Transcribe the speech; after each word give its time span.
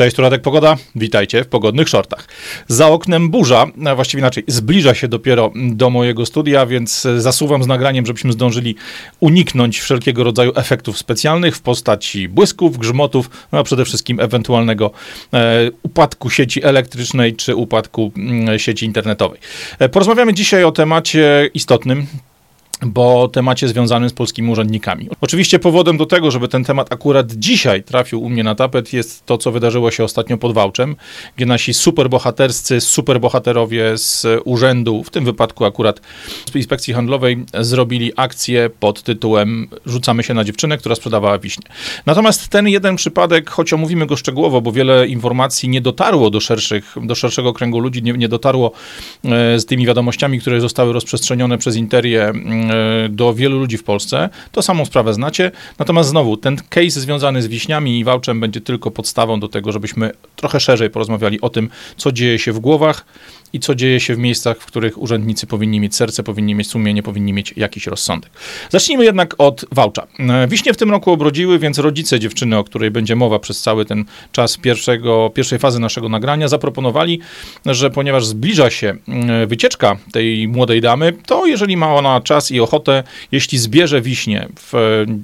Cześć, 0.00 0.16
tu 0.16 0.22
Radek 0.22 0.42
Pogoda. 0.42 0.76
Witajcie 0.94 1.44
w 1.44 1.46
pogodnych 1.46 1.88
shortach. 1.88 2.28
Za 2.68 2.88
oknem 2.88 3.30
burza, 3.30 3.66
właściwie 3.94 4.20
inaczej, 4.20 4.44
zbliża 4.46 4.94
się 4.94 5.08
dopiero 5.08 5.52
do 5.54 5.90
mojego 5.90 6.26
studia, 6.26 6.66
więc 6.66 7.06
zasuwam 7.18 7.62
z 7.62 7.66
nagraniem, 7.66 8.06
żebyśmy 8.06 8.32
zdążyli 8.32 8.76
uniknąć 9.20 9.80
wszelkiego 9.80 10.24
rodzaju 10.24 10.52
efektów 10.56 10.98
specjalnych 10.98 11.56
w 11.56 11.60
postaci 11.60 12.28
błysków, 12.28 12.78
grzmotów, 12.78 13.30
no 13.52 13.58
a 13.58 13.62
przede 13.62 13.84
wszystkim 13.84 14.20
ewentualnego 14.20 14.90
e, 15.34 15.70
upadku 15.82 16.30
sieci 16.30 16.64
elektrycznej 16.64 17.36
czy 17.36 17.54
upadku 17.54 18.12
mm, 18.16 18.58
sieci 18.58 18.86
internetowej. 18.86 19.40
E, 19.78 19.88
porozmawiamy 19.88 20.34
dzisiaj 20.34 20.64
o 20.64 20.72
temacie 20.72 21.50
istotnym, 21.54 22.06
bo 22.82 23.28
temacie 23.28 23.68
związanym 23.68 24.08
z 24.08 24.12
polskimi 24.12 24.50
urzędnikami. 24.50 25.08
Oczywiście 25.20 25.58
powodem 25.58 25.96
do 25.96 26.06
tego, 26.06 26.30
żeby 26.30 26.48
ten 26.48 26.64
temat 26.64 26.92
akurat 26.92 27.32
dzisiaj 27.32 27.82
trafił 27.82 28.22
u 28.22 28.28
mnie 28.28 28.44
na 28.44 28.54
tapet 28.54 28.92
jest 28.92 29.26
to, 29.26 29.38
co 29.38 29.52
wydarzyło 29.52 29.90
się 29.90 30.04
ostatnio 30.04 30.38
pod 30.38 30.54
Wałczem, 30.54 30.96
gdzie 31.36 31.46
nasi 31.46 31.74
superbohaterscy, 31.74 32.80
superbohaterowie 32.80 33.98
z 33.98 34.26
urzędu, 34.44 35.04
w 35.04 35.10
tym 35.10 35.24
wypadku 35.24 35.64
akurat 35.64 36.00
z 36.52 36.56
Inspekcji 36.56 36.94
Handlowej, 36.94 37.44
zrobili 37.60 38.12
akcję 38.16 38.70
pod 38.80 39.02
tytułem 39.02 39.68
Rzucamy 39.86 40.22
się 40.22 40.34
na 40.34 40.44
dziewczynę, 40.44 40.78
która 40.78 40.94
sprzedawała 40.94 41.38
wiśnie. 41.38 41.64
Natomiast 42.06 42.48
ten 42.48 42.68
jeden 42.68 42.96
przypadek, 42.96 43.50
choć 43.50 43.72
omówimy 43.72 44.06
go 44.06 44.16
szczegółowo, 44.16 44.60
bo 44.60 44.72
wiele 44.72 45.06
informacji 45.06 45.68
nie 45.68 45.80
dotarło 45.80 46.30
do, 46.30 46.40
szerszych, 46.40 46.96
do 47.02 47.14
szerszego 47.14 47.52
kręgu 47.52 47.80
ludzi, 47.80 48.02
nie, 48.02 48.12
nie 48.12 48.28
dotarło 48.28 48.72
e, 49.24 49.60
z 49.60 49.66
tymi 49.66 49.86
wiadomościami, 49.86 50.40
które 50.40 50.60
zostały 50.60 50.92
rozprzestrzenione 50.92 51.58
przez 51.58 51.76
Interię 51.76 52.24
mm, 52.28 52.69
do 53.08 53.34
wielu 53.34 53.58
ludzi 53.58 53.76
w 53.76 53.84
Polsce. 53.84 54.28
To 54.52 54.62
samą 54.62 54.84
sprawę 54.84 55.14
znacie. 55.14 55.50
Natomiast 55.78 56.08
znowu, 56.08 56.36
ten 56.36 56.56
case 56.68 57.00
związany 57.00 57.42
z 57.42 57.46
wiśniami 57.46 57.98
i 57.98 58.04
wałczem 58.04 58.40
będzie 58.40 58.60
tylko 58.60 58.90
podstawą 58.90 59.40
do 59.40 59.48
tego, 59.48 59.72
żebyśmy 59.72 60.10
trochę 60.36 60.60
szerzej 60.60 60.90
porozmawiali 60.90 61.40
o 61.40 61.48
tym, 61.48 61.68
co 61.96 62.12
dzieje 62.12 62.38
się 62.38 62.52
w 62.52 62.58
głowach 62.58 63.04
i 63.52 63.60
co 63.60 63.74
dzieje 63.74 64.00
się 64.00 64.14
w 64.14 64.18
miejscach, 64.18 64.58
w 64.58 64.66
których 64.66 65.02
urzędnicy 65.02 65.46
powinni 65.46 65.80
mieć 65.80 65.96
serce, 65.96 66.22
powinni 66.22 66.54
mieć 66.54 66.68
sumienie, 66.68 67.02
powinni 67.02 67.32
mieć 67.32 67.54
jakiś 67.56 67.86
rozsądek. 67.86 68.30
Zacznijmy 68.70 69.04
jednak 69.04 69.34
od 69.38 69.64
Wałcza. 69.72 70.06
E, 70.18 70.48
wiśnie 70.48 70.74
w 70.74 70.76
tym 70.76 70.90
roku 70.90 71.10
obrodziły, 71.12 71.58
więc 71.58 71.78
rodzice 71.78 72.20
dziewczyny, 72.20 72.58
o 72.58 72.64
której 72.64 72.90
będzie 72.90 73.16
mowa 73.16 73.38
przez 73.38 73.60
cały 73.60 73.84
ten 73.84 74.04
czas 74.32 74.56
pierwszego, 74.56 75.30
pierwszej 75.34 75.58
fazy 75.58 75.80
naszego 75.80 76.08
nagrania, 76.08 76.48
zaproponowali, 76.48 77.20
że 77.66 77.90
ponieważ 77.90 78.26
zbliża 78.26 78.70
się 78.70 78.96
e, 79.08 79.46
wycieczka 79.46 79.96
tej 80.12 80.48
młodej 80.48 80.80
damy, 80.80 81.12
to 81.26 81.46
jeżeli 81.46 81.76
ma 81.76 81.94
ona 81.94 82.20
czas 82.20 82.50
i 82.50 82.59
ochotę, 82.60 83.02
jeśli 83.32 83.58
zbierze 83.58 84.00
wiśnie 84.00 84.48
w 84.58 84.74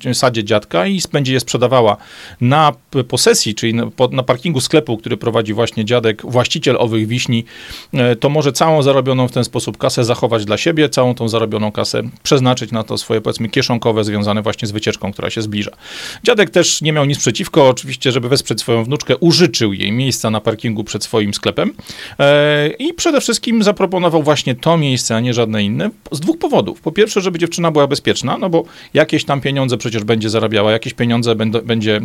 e, 0.06 0.14
sadzie 0.14 0.44
dziadka 0.44 0.86
i 0.86 1.00
będzie 1.12 1.32
je 1.32 1.40
sprzedawała 1.40 1.96
na 2.40 2.72
posesji, 3.08 3.54
czyli 3.54 3.74
na, 4.10 4.22
parkingu 4.22 4.60
sklepu, 4.60 4.96
który 4.96 5.16
prowadzi 5.16 5.54
właśnie 5.54 5.84
dziadek, 5.84 6.22
właściciel 6.22 6.76
owych 6.78 7.06
wiśni, 7.06 7.44
to 8.20 8.28
może 8.28 8.52
całą 8.52 8.82
zarobioną 8.82 9.28
w 9.28 9.32
ten 9.32 9.44
sposób 9.44 9.78
kasę 9.78 10.04
zachować 10.04 10.44
dla 10.44 10.56
siebie, 10.56 10.88
całą 10.88 11.14
tą 11.14 11.28
zarobioną 11.28 11.72
kasę 11.72 12.02
przeznaczyć 12.22 12.72
na 12.72 12.82
to 12.82 12.98
swoje, 12.98 13.20
powiedzmy, 13.20 13.48
kieszonkowe 13.48 14.04
związane 14.04 14.42
właśnie 14.42 14.68
z 14.68 14.70
wycieczką, 14.70 15.12
która 15.12 15.30
się 15.30 15.42
zbliża. 15.42 15.70
Dziadek 16.24 16.50
też 16.50 16.82
nie 16.82 16.92
miał 16.92 17.04
nic 17.04 17.18
przeciwko, 17.18 17.68
oczywiście, 17.68 18.12
żeby 18.12 18.28
wesprzeć 18.28 18.60
swoją 18.60 18.84
wnuczkę, 18.84 19.16
użyczył 19.16 19.72
jej 19.72 19.92
miejsca 19.92 20.30
na 20.30 20.40
parkingu 20.40 20.84
przed 20.84 21.04
swoim 21.04 21.34
sklepem 21.34 21.72
e, 22.18 22.68
i 22.68 22.94
przede 22.94 23.20
wszystkim 23.20 23.62
zaproponował 23.62 24.22
właśnie 24.22 24.54
to 24.54 24.76
miejsce, 24.78 25.16
a 25.16 25.20
nie 25.20 25.34
żadne 25.34 25.62
inne, 25.62 25.90
z 26.12 26.20
dwóch 26.20 26.38
powodów. 26.38 26.80
Po 26.80 26.92
pierwsze, 26.92 27.20
żeby 27.26 27.38
dziewczyna 27.38 27.70
była 27.70 27.86
bezpieczna, 27.86 28.38
no 28.38 28.50
bo 28.50 28.64
jakieś 28.94 29.24
tam 29.24 29.40
pieniądze 29.40 29.76
przecież 29.76 30.04
będzie 30.04 30.30
zarabiała, 30.30 30.72
jakieś 30.72 30.94
pieniądze 30.94 31.34
będzie 31.64 32.00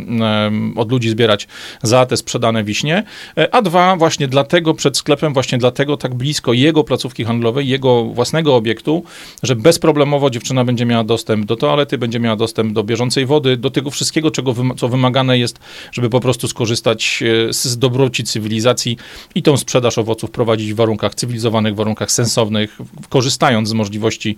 od 0.76 0.92
ludzi 0.92 1.08
zbierać 1.10 1.48
za 1.82 2.06
te 2.06 2.16
sprzedane 2.16 2.64
wiśnie, 2.64 3.04
e, 3.38 3.54
a 3.54 3.62
dwa, 3.62 3.96
właśnie 3.96 4.28
dlatego 4.28 4.74
przed 4.74 4.96
sklepem, 4.96 5.32
właśnie 5.32 5.58
dlatego 5.58 5.96
tak 5.96 6.14
blisko 6.14 6.52
jego 6.52 6.84
placówki 6.84 7.24
handlowej, 7.24 7.68
jego 7.68 8.04
własnego 8.04 8.56
obiektu, 8.56 9.04
że 9.42 9.56
bezproblemowo 9.56 10.30
dziewczyna 10.30 10.64
będzie 10.64 10.86
miała 10.86 11.04
dostęp 11.04 11.46
do 11.46 11.56
toalety, 11.56 11.98
będzie 11.98 12.20
miała 12.20 12.36
dostęp 12.36 12.72
do 12.72 12.84
bieżącej 12.84 13.26
wody, 13.26 13.56
do 13.56 13.70
tego 13.70 13.90
wszystkiego, 13.90 14.30
czego, 14.30 14.54
co 14.76 14.88
wymagane 14.88 15.38
jest, 15.38 15.58
żeby 15.92 16.10
po 16.10 16.20
prostu 16.20 16.48
skorzystać 16.48 17.22
e, 17.48 17.52
z 17.52 17.78
dobroci 17.78 18.24
cywilizacji 18.24 18.96
i 19.34 19.42
tą 19.42 19.56
sprzedaż 19.56 19.98
owoców 19.98 20.30
prowadzić 20.30 20.72
w 20.72 20.76
warunkach 20.76 21.14
cywilizowanych, 21.14 21.74
w 21.74 21.76
warunkach 21.76 22.12
sensownych, 22.12 22.78
korzystając 23.08 23.68
z 23.68 23.72
możliwości 23.72 24.36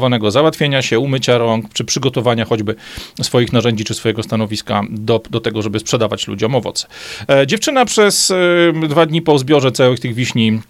cywilizowanego 0.00 0.30
załatwienia 0.30 0.82
się, 0.82 0.98
umycia 0.98 1.38
rąk, 1.38 1.72
czy 1.72 1.84
przygotowania 1.84 2.44
choćby 2.44 2.74
swoich 3.22 3.52
narzędzi, 3.52 3.84
czy 3.84 3.94
swojego 3.94 4.22
stanowiska 4.22 4.82
do, 4.90 5.20
do 5.30 5.40
tego, 5.40 5.62
żeby 5.62 5.78
sprzedawać 5.78 6.28
ludziom 6.28 6.54
owoce. 6.54 6.86
E, 7.28 7.46
dziewczyna 7.46 7.84
przez 7.84 8.30
e, 8.30 8.88
dwa 8.88 9.06
dni 9.06 9.22
po 9.22 9.38
zbiorze 9.38 9.72
całych 9.72 10.00
tych 10.00 10.14
wiśni 10.14 10.60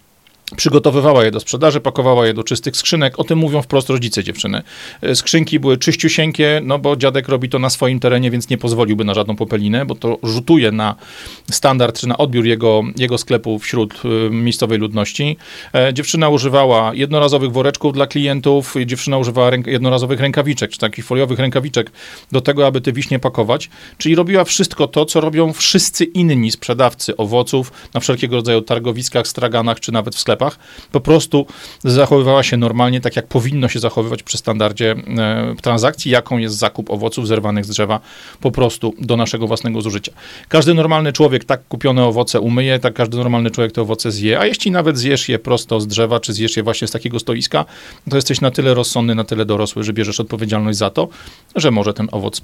Przygotowywała 0.56 1.25
je 1.25 1.31
do 1.31 1.41
sprzedaży, 1.41 1.81
pakowała 1.81 2.27
je 2.27 2.34
do 2.34 2.44
czystych 2.44 2.77
skrzynek. 2.77 3.19
O 3.19 3.25
tym 3.25 3.38
mówią 3.38 3.62
wprost 3.62 3.91
rodzice 3.91 4.25
dziewczyny. 4.25 4.62
E, 5.03 5.15
skrzynki 5.15 5.61
były 5.61 5.78
czyściusieńkie, 5.78 6.61
no 6.65 6.78
bo 6.78 6.97
dziadek 6.97 7.28
robi 7.28 7.49
to 7.49 7.59
na 7.59 7.71
swoim 7.71 8.00
terenie, 8.00 8.31
więc 8.31 8.49
nie 8.49 8.59
pozwoliłby 8.59 9.05
na 9.05 9.15
żadną 9.15 9.37
popelinę, 9.37 9.87
bo 9.87 9.94
to 9.94 10.19
rzutuje 10.22 10.72
na 10.72 10.94
standard 11.50 12.00
czy 12.00 12.09
na 12.09 12.19
odbiór 12.19 12.44
jego, 12.44 12.83
jego 12.97 13.19
sklepu 13.19 13.59
wśród 13.59 14.03
y, 14.05 14.31
miejscowej 14.31 14.78
ludności. 14.78 15.37
E, 15.75 15.94
dziewczyna 15.94 16.28
używała 16.28 16.94
jednorazowych 16.94 17.53
woreczków 17.53 17.93
dla 17.93 18.06
klientów, 18.06 18.75
dziewczyna 18.87 19.19
używała 19.19 19.50
ręk 19.50 19.66
jednorazowych 19.66 20.21
rękawiczek, 20.21 20.71
czy 20.71 20.78
takich 20.78 21.05
foliowych 21.05 21.39
rękawiczek 21.39 21.93
do 22.33 22.41
tego, 22.41 22.66
aby 22.66 22.81
te 22.81 22.93
wiśnie 22.93 23.19
pakować. 23.19 23.71
Czyli 23.99 24.15
robiła 24.15 24.44
wszystko 24.44 24.87
to, 24.89 25.05
co 25.05 25.21
robią 25.21 25.53
wszyscy 25.53 26.05
inni 26.05 26.50
sprzedawcy 26.50 27.16
owoców 27.16 27.72
na 27.94 28.00
wszelkiego 28.00 28.37
rodzaju 28.37 28.62
targowiskach, 28.62 29.28
straganach, 29.28 29.81
czy 29.81 29.93
nawet 29.93 30.15
w 30.15 30.21
sklepach 30.21 30.40
sklepach, 30.41 30.59
po 30.93 31.01
prostu 31.01 31.47
zachowywała 31.84 32.43
się 32.43 32.56
normalnie, 32.56 33.01
tak 33.01 33.17
jak 33.17 33.27
powinno 33.27 33.69
się 33.69 33.78
zachowywać 33.78 34.23
przy 34.23 34.39
standardzie 34.39 34.95
e, 35.19 35.55
transakcji, 35.62 36.11
jaką 36.11 36.39
jest 36.39 36.56
zakup 36.56 36.91
owoców 36.91 37.27
zerwanych 37.27 37.65
z 37.65 37.69
drzewa 37.69 38.01
po 38.41 38.51
prostu 38.51 38.95
do 38.99 39.17
naszego 39.17 39.47
własnego 39.47 39.83
zużycia. 39.83 40.12
Każdy 40.49 40.75
normalny 40.75 41.12
człowiek 41.12 41.45
tak 41.45 41.61
kupione 41.69 42.05
owoce 42.05 42.41
umyje, 42.41 42.78
tak 42.78 42.95
każdy 42.95 43.17
normalny 43.17 43.51
człowiek 43.51 43.73
te 43.73 43.83
owoce 43.83 44.11
zje, 44.12 44.41
a 44.41 44.47
jeśli 44.47 44.71
nawet 44.71 44.99
zjesz 44.99 45.28
je 45.28 45.39
prosto 45.39 45.81
z 45.81 45.87
drzewa, 45.87 46.21
czy 46.21 46.33
zjesz 46.33 46.57
je 46.57 46.62
właśnie 46.62 46.89
z 46.89 46.91
takiego 46.91 47.19
stoiska, 47.19 47.65
to 48.11 48.17
jesteś 48.17 48.41
na 48.41 48.51
tyle 48.51 48.75
rozsądny, 48.75 49.15
na 49.15 49.25
tyle 49.25 49.45
dorosły, 49.45 49.84
że 49.84 49.93
bierzesz 49.93 50.21
odpowiedzialność 50.21 50.78
za 50.78 50.91
to, 50.91 51.09
że 51.57 51.71
może 51.71 51.95
ten 51.95 52.09
owoc 52.12 52.43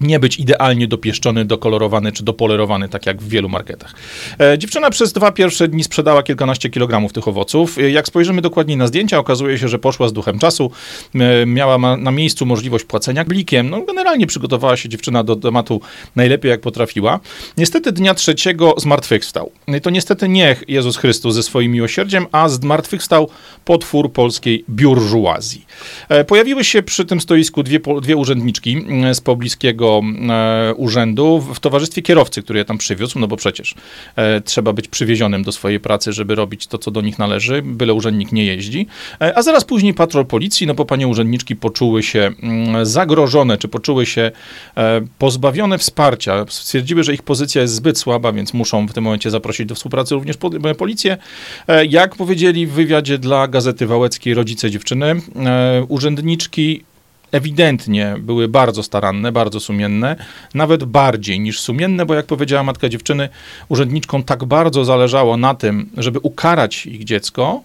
nie 0.00 0.18
być 0.18 0.38
idealnie 0.38 0.88
dopieszczony, 0.88 1.44
dokolorowany 1.44 2.12
czy 2.12 2.24
dopolerowany, 2.24 2.88
tak 2.88 3.06
jak 3.06 3.22
w 3.22 3.28
wielu 3.28 3.48
marketach. 3.48 3.94
E, 4.40 4.58
dziewczyna 4.58 4.90
przez 4.90 5.12
dwa 5.12 5.32
pierwsze 5.32 5.68
dni 5.68 5.84
sprzedała 5.84 6.22
kilkanaście 6.22 6.70
kilogramów 6.70 7.12
tych 7.12 7.28
owoców. 7.28 7.78
E, 7.78 7.90
jak 7.90 8.06
spojrzymy 8.06 8.42
dokładniej 8.42 8.76
na 8.76 8.86
zdjęcia, 8.86 9.18
okazuje 9.18 9.58
się, 9.58 9.68
że 9.68 9.78
poszła 9.78 10.08
z 10.08 10.12
duchem 10.12 10.38
czasu, 10.38 10.70
e, 11.14 11.46
miała 11.46 11.96
na 11.96 12.10
miejscu 12.10 12.46
możliwość 12.46 12.84
płacenia 12.84 13.24
blikiem. 13.24 13.70
No, 13.70 13.82
generalnie 13.82 14.26
przygotowała 14.26 14.76
się 14.76 14.88
dziewczyna 14.88 15.24
do 15.24 15.36
tematu 15.36 15.80
najlepiej 16.16 16.50
jak 16.50 16.60
potrafiła. 16.60 17.20
Niestety 17.56 17.92
dnia 17.92 18.14
trzeciego 18.14 18.74
zmartwychwstał. 18.78 19.52
I 19.68 19.80
to 19.80 19.90
niestety 19.90 20.28
nie 20.28 20.56
Jezus 20.68 20.96
Chrystus 20.96 21.34
ze 21.34 21.42
swoim 21.42 21.72
miłosierdziem, 21.72 22.26
a 22.32 22.48
zmartwychwstał 22.48 23.28
potwór 23.64 24.12
polskiej 24.12 24.64
biurżuazji. 24.70 25.66
Pojawiły 26.26 26.64
się 26.64 26.82
przy 26.82 27.04
tym 27.04 27.20
stoisku 27.20 27.62
dwie, 27.62 27.80
dwie 28.02 28.16
urzędniczki 28.16 28.86
z 29.12 29.20
pobliskiego 29.20 29.89
e, 29.98 30.74
urzędu 30.74 31.40
w 31.54 31.60
towarzystwie 31.60 32.02
kierowcy, 32.02 32.42
który 32.42 32.58
je 32.58 32.64
tam 32.64 32.78
przywiózł, 32.78 33.18
no 33.18 33.28
bo 33.28 33.36
przecież 33.36 33.74
e, 34.16 34.40
trzeba 34.40 34.72
być 34.72 34.88
przywiezionym 34.88 35.42
do 35.42 35.52
swojej 35.52 35.80
pracy, 35.80 36.12
żeby 36.12 36.34
robić 36.34 36.66
to, 36.66 36.78
co 36.78 36.90
do 36.90 37.00
nich 37.00 37.18
należy, 37.18 37.62
byle 37.62 37.94
urzędnik 37.94 38.32
nie 38.32 38.44
jeździ. 38.44 38.86
E, 39.20 39.38
a 39.38 39.42
zaraz 39.42 39.64
później 39.64 39.94
patrol 39.94 40.26
policji, 40.26 40.66
no 40.66 40.74
bo 40.74 40.84
panie 40.84 41.08
urzędniczki 41.08 41.56
poczuły 41.56 42.02
się 42.02 42.30
mm, 42.42 42.86
zagrożone, 42.86 43.58
czy 43.58 43.68
poczuły 43.68 44.06
się 44.06 44.30
pozbawione 45.18 45.78
wsparcia. 45.78 46.44
Stwierdziły, 46.48 47.04
że 47.04 47.14
ich 47.14 47.22
pozycja 47.22 47.62
jest 47.62 47.74
zbyt 47.74 47.98
słaba, 47.98 48.32
więc 48.32 48.54
muszą 48.54 48.86
w 48.86 48.92
tym 48.92 49.04
momencie 49.04 49.30
zaprosić 49.30 49.66
do 49.66 49.74
współpracy 49.74 50.14
również 50.14 50.36
policję. 50.78 51.16
Jak 51.88 52.16
powiedzieli 52.16 52.66
w 52.66 52.72
wywiadzie 52.72 53.18
dla 53.18 53.48
Gazety 53.48 53.86
Wałeckiej 53.86 54.34
rodzice 54.34 54.70
dziewczyny, 54.70 55.20
urzędniczki 55.88 56.84
ewidentnie 57.32 58.16
były 58.18 58.48
bardzo 58.48 58.82
staranne, 58.82 59.32
bardzo 59.32 59.60
sumienne, 59.60 60.16
nawet 60.54 60.84
bardziej 60.84 61.40
niż 61.40 61.60
sumienne, 61.60 62.06
bo 62.06 62.14
jak 62.14 62.26
powiedziała 62.26 62.62
matka 62.62 62.88
dziewczyny, 62.88 63.28
urzędniczkom 63.68 64.24
tak 64.24 64.44
bardzo 64.44 64.84
zależało 64.84 65.36
na 65.36 65.54
tym, 65.54 65.90
żeby 65.96 66.18
ukarać 66.18 66.86
ich 66.86 67.04
dziecko, 67.04 67.62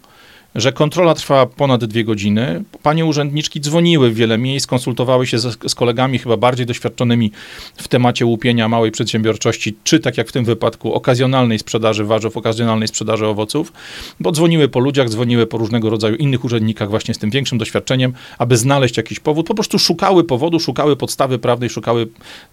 że 0.56 0.72
kontrola 0.72 1.14
trwała 1.14 1.46
ponad 1.46 1.86
dwie 1.86 2.04
godziny. 2.04 2.64
Panie 2.84 3.06
urzędniczki 3.06 3.62
dzwoniły 3.62 4.12
w 4.12 4.16
wiele 4.16 4.38
miejsc, 4.38 4.68
konsultowały 4.68 5.28
się 5.28 5.40
z, 5.40 5.58
z 5.72 5.76
kolegami 5.76 6.20
chyba 6.20 6.38
bardziej 6.38 6.66
doświadczonymi 6.66 7.32
w 7.76 7.88
temacie 7.88 8.26
łupienia 8.26 8.68
małej 8.68 8.92
przedsiębiorczości, 8.92 9.76
czy 9.84 10.00
tak 10.00 10.18
jak 10.18 10.28
w 10.28 10.32
tym 10.32 10.46
wypadku 10.46 10.94
okazjonalnej 10.94 11.60
sprzedaży 11.60 12.06
warzyw, 12.06 12.38
okazjonalnej 12.38 12.88
sprzedaży 12.88 13.28
owoców, 13.28 13.74
bo 14.20 14.32
dzwoniły 14.32 14.68
po 14.68 14.80
ludziach, 14.80 15.10
dzwoniły 15.10 15.48
po 15.48 15.58
różnego 15.58 15.90
rodzaju 15.90 16.16
innych 16.16 16.46
urzędnikach 16.46 16.90
właśnie 16.90 17.14
z 17.14 17.18
tym 17.18 17.30
większym 17.30 17.58
doświadczeniem, 17.58 18.14
aby 18.38 18.58
znaleźć 18.58 18.98
jakiś 18.98 19.20
powód. 19.20 19.48
Po 19.48 19.54
prostu 19.54 19.80
szukały 19.80 20.24
powodu, 20.24 20.60
szukały 20.60 20.96
podstawy 20.96 21.40
prawnej, 21.40 21.70
szukały 21.70 22.08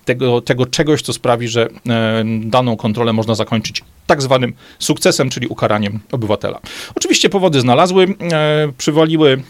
tego, 0.04 0.40
tego 0.40 0.66
czegoś, 0.66 1.02
co 1.02 1.12
sprawi, 1.12 1.49
że 1.49 1.69
e, 1.88 2.25
daną 2.40 2.76
kontrolę 2.76 3.12
można 3.12 3.34
zakończyć 3.34 3.82
tak 4.06 4.22
zwanym 4.22 4.52
sukcesem, 4.78 5.31
czyli 5.31 5.46
ukaraniem 5.46 6.00
obywatela. 6.12 6.60
Oczywiście 6.94 7.28
powody 7.28 7.60
znalazły, 7.60 7.92
e, 8.00 8.73
przywaliły 8.79 9.43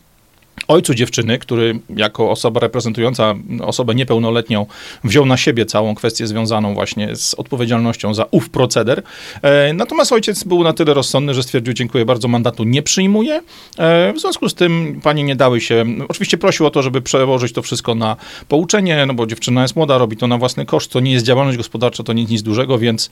ojcu 0.68 0.94
dziewczyny, 0.94 1.38
który 1.38 1.78
jako 1.96 2.30
osoba 2.30 2.60
reprezentująca 2.60 3.34
osobę 3.60 3.94
niepełnoletnią 3.94 4.66
wziął 5.04 5.26
na 5.26 5.36
siebie 5.36 5.66
całą 5.66 5.94
kwestię 5.94 6.26
związaną 6.26 6.74
właśnie 6.74 7.16
z 7.16 7.34
odpowiedzialnością 7.34 8.14
za 8.14 8.26
ów 8.30 8.50
proceder. 8.50 9.02
E, 9.42 9.72
natomiast 9.72 10.12
ojciec 10.12 10.44
był 10.44 10.64
na 10.64 10.72
tyle 10.72 10.94
rozsądny, 10.94 11.34
że 11.34 11.42
stwierdził, 11.42 11.74
dziękuję 11.74 12.04
bardzo, 12.04 12.28
mandatu 12.28 12.64
nie 12.64 12.82
przyjmuje. 12.82 13.42
W 14.14 14.20
związku 14.20 14.48
z 14.48 14.54
tym 14.54 15.00
panie 15.02 15.22
nie 15.22 15.36
dały 15.36 15.60
się, 15.60 15.84
oczywiście 16.08 16.38
prosił 16.38 16.66
o 16.66 16.70
to, 16.70 16.82
żeby 16.82 17.02
przełożyć 17.02 17.52
to 17.52 17.62
wszystko 17.62 17.94
na 17.94 18.16
pouczenie, 18.48 19.06
no 19.06 19.14
bo 19.14 19.26
dziewczyna 19.26 19.62
jest 19.62 19.76
młoda, 19.76 19.98
robi 19.98 20.16
to 20.16 20.26
na 20.26 20.38
własny 20.38 20.66
koszt, 20.66 20.92
to 20.92 21.00
nie 21.00 21.12
jest 21.12 21.26
działalność 21.26 21.58
gospodarcza, 21.58 22.02
to 22.02 22.12
jest 22.12 22.30
nic 22.30 22.42
dużego, 22.42 22.78
więc 22.78 23.10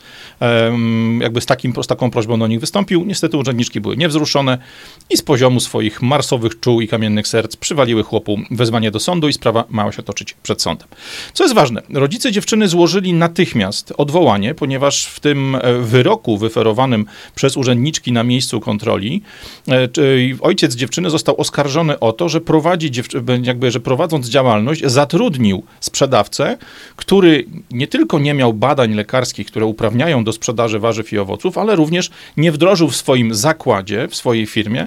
jakby 1.20 1.40
z, 1.40 1.46
takim, 1.46 1.74
z 1.82 1.86
taką 1.86 2.10
prośbą 2.10 2.38
do 2.38 2.46
nich 2.46 2.60
wystąpił. 2.60 3.04
Niestety 3.04 3.36
urzędniczki 3.36 3.80
były 3.80 3.96
niewzruszone 3.96 4.58
i 5.10 5.16
z 5.16 5.22
poziomu 5.22 5.60
swoich 5.60 6.02
marsowych 6.02 6.60
czuł 6.60 6.80
i 6.80 6.88
kamiennych 6.88 7.28
serc 7.30 7.56
przywaliły 7.56 8.02
chłopu 8.02 8.38
wezwanie 8.50 8.90
do 8.90 9.00
sądu 9.00 9.28
i 9.28 9.32
sprawa 9.32 9.64
mała 9.68 9.92
się 9.92 10.02
toczyć 10.02 10.34
przed 10.42 10.62
sądem. 10.62 10.88
Co 11.32 11.44
jest 11.44 11.54
ważne, 11.54 11.82
rodzice 11.94 12.32
dziewczyny 12.32 12.68
złożyli 12.68 13.12
natychmiast 13.12 13.92
odwołanie, 13.96 14.54
ponieważ 14.54 15.06
w 15.06 15.20
tym 15.20 15.54
e, 15.54 15.78
wyroku 15.78 16.38
wyferowanym 16.38 17.06
przez 17.34 17.56
urzędniczki 17.56 18.12
na 18.12 18.24
miejscu 18.24 18.60
kontroli 18.60 19.22
e, 19.68 19.88
ojciec 20.40 20.74
dziewczyny 20.74 21.10
został 21.10 21.40
oskarżony 21.40 22.00
o 22.00 22.12
to, 22.12 22.28
że 22.28 22.40
prowadzi 22.40 22.90
jakby, 23.42 23.70
że 23.70 23.80
prowadząc 23.80 24.28
działalność 24.28 24.82
zatrudnił 24.86 25.62
sprzedawcę, 25.80 26.58
który 26.96 27.44
nie 27.70 27.86
tylko 27.86 28.18
nie 28.18 28.34
miał 28.34 28.52
badań 28.54 28.94
lekarskich, 28.94 29.46
które 29.46 29.66
uprawniają 29.66 30.24
do 30.24 30.32
sprzedaży 30.32 30.78
warzyw 30.78 31.12
i 31.12 31.18
owoców, 31.18 31.58
ale 31.58 31.76
również 31.76 32.10
nie 32.36 32.52
wdrożył 32.52 32.88
w 32.88 32.96
swoim 32.96 33.34
zakładzie, 33.34 34.08
w 34.08 34.16
swojej 34.16 34.46
firmie 34.46 34.86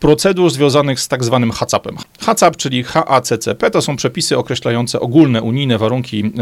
procedur 0.00 0.50
związanych 0.50 1.00
z 1.00 1.08
tak 1.08 1.24
zwanym 1.24 1.52
HACCP-em. 1.84 1.96
HACCP, 2.20 2.56
czyli 2.56 2.84
HACCP, 2.84 3.70
to 3.70 3.82
są 3.82 3.96
przepisy 3.96 4.38
określające 4.38 5.00
ogólne 5.00 5.42
unijne 5.42 5.78
warunki, 5.78 6.32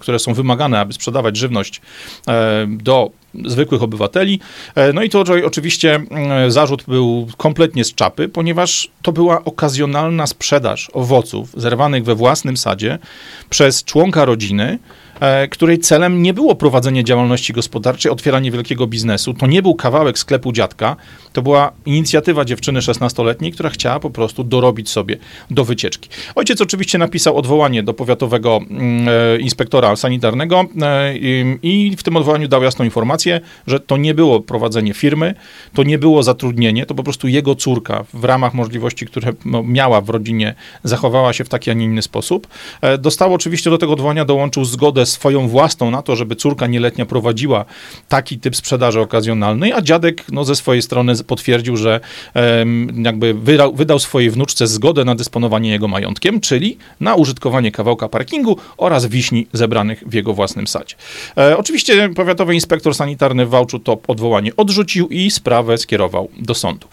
które 0.00 0.18
są 0.18 0.34
wymagane, 0.34 0.80
aby 0.80 0.92
sprzedawać 0.92 1.36
żywność 1.36 1.80
do 2.68 3.10
zwykłych 3.44 3.82
obywateli. 3.82 4.40
E, 4.74 4.92
no 4.92 5.02
i 5.02 5.10
to 5.10 5.24
oczywiście 5.44 6.00
zarzut 6.48 6.84
był 6.88 7.28
kompletnie 7.36 7.84
z 7.84 7.94
czapy, 7.94 8.28
ponieważ 8.28 8.88
to 9.02 9.12
była 9.12 9.44
okazjonalna 9.44 10.26
sprzedaż 10.26 10.90
owoców 10.92 11.48
zerwanych 11.56 12.04
we 12.04 12.14
własnym 12.14 12.56
sadzie 12.56 12.98
przez 13.50 13.84
członka 13.84 14.24
rodziny, 14.24 14.78
której 15.50 15.78
celem 15.78 16.22
nie 16.22 16.34
było 16.34 16.54
prowadzenie 16.54 17.04
działalności 17.04 17.52
gospodarczej, 17.52 18.12
otwieranie 18.12 18.50
wielkiego 18.50 18.86
biznesu. 18.86 19.34
To 19.34 19.46
nie 19.46 19.62
był 19.62 19.74
kawałek 19.74 20.18
sklepu 20.18 20.52
dziadka, 20.52 20.96
to 21.32 21.42
była 21.42 21.72
inicjatywa 21.86 22.44
dziewczyny 22.44 22.80
16-letniej, 22.80 23.52
która 23.52 23.70
chciała 23.70 24.00
po 24.00 24.10
prostu 24.10 24.44
dorobić 24.44 24.88
sobie 24.88 25.16
do 25.50 25.64
wycieczki. 25.64 26.08
Ojciec 26.34 26.60
oczywiście 26.60 26.98
napisał 26.98 27.36
odwołanie 27.36 27.82
do 27.82 27.94
powiatowego 27.94 28.60
mm, 28.70 29.08
e, 29.08 29.40
inspektora 29.40 29.96
sanitarnego 29.96 30.64
e, 30.82 31.16
i 31.62 31.94
w 31.98 32.02
tym 32.02 32.16
odwołaniu 32.16 32.48
dał 32.48 32.62
jasną 32.62 32.84
informację, 32.84 33.40
że 33.66 33.80
to 33.80 33.96
nie 33.96 34.14
było 34.14 34.40
prowadzenie 34.40 34.94
firmy, 34.94 35.34
to 35.74 35.82
nie 35.82 35.98
było 35.98 36.22
zatrudnienie, 36.22 36.86
to 36.86 36.94
po 36.94 37.02
prostu 37.02 37.28
jego 37.28 37.54
córka 37.54 38.04
w 38.14 38.24
ramach 38.24 38.54
możliwości, 38.54 39.06
które 39.06 39.32
no, 39.44 39.62
miała 39.62 40.00
w 40.00 40.08
rodzinie, 40.08 40.54
zachowała 40.84 41.32
się 41.32 41.44
w 41.44 41.48
taki, 41.48 41.70
a 41.70 41.74
nie 41.74 41.84
inny 41.84 42.02
sposób. 42.02 42.46
Dostał 42.98 43.34
oczywiście 43.34 43.70
do 43.70 43.78
tego 43.78 43.92
odwołania, 43.92 44.24
dołączył 44.24 44.64
zgodę 44.64 45.03
swoją 45.06 45.48
własną 45.48 45.90
na 45.90 46.02
to, 46.02 46.16
żeby 46.16 46.36
córka 46.36 46.66
nieletnia 46.66 47.06
prowadziła 47.06 47.64
taki 48.08 48.38
typ 48.38 48.56
sprzedaży 48.56 49.00
okazjonalnej, 49.00 49.72
a 49.72 49.82
dziadek 49.82 50.24
no, 50.32 50.44
ze 50.44 50.56
swojej 50.56 50.82
strony 50.82 51.14
potwierdził, 51.26 51.76
że 51.76 52.00
jakby 52.94 53.34
wydał, 53.34 53.74
wydał 53.74 53.98
swojej 53.98 54.30
wnuczce 54.30 54.66
zgodę 54.66 55.04
na 55.04 55.14
dysponowanie 55.14 55.70
jego 55.70 55.88
majątkiem, 55.88 56.40
czyli 56.40 56.78
na 57.00 57.14
użytkowanie 57.14 57.72
kawałka 57.72 58.08
parkingu 58.08 58.58
oraz 58.76 59.06
wiśni 59.06 59.46
zebranych 59.52 60.04
w 60.06 60.14
jego 60.14 60.34
własnym 60.34 60.66
sadzie. 60.66 60.94
E, 61.36 61.56
oczywiście 61.58 62.08
powiatowy 62.08 62.54
inspektor 62.54 62.94
sanitarny 62.94 63.46
w 63.46 63.50
Wałczu 63.50 63.78
to 63.78 63.98
odwołanie 64.08 64.56
odrzucił 64.56 65.08
i 65.08 65.30
sprawę 65.30 65.78
skierował 65.78 66.28
do 66.38 66.54
sądu. 66.54 66.88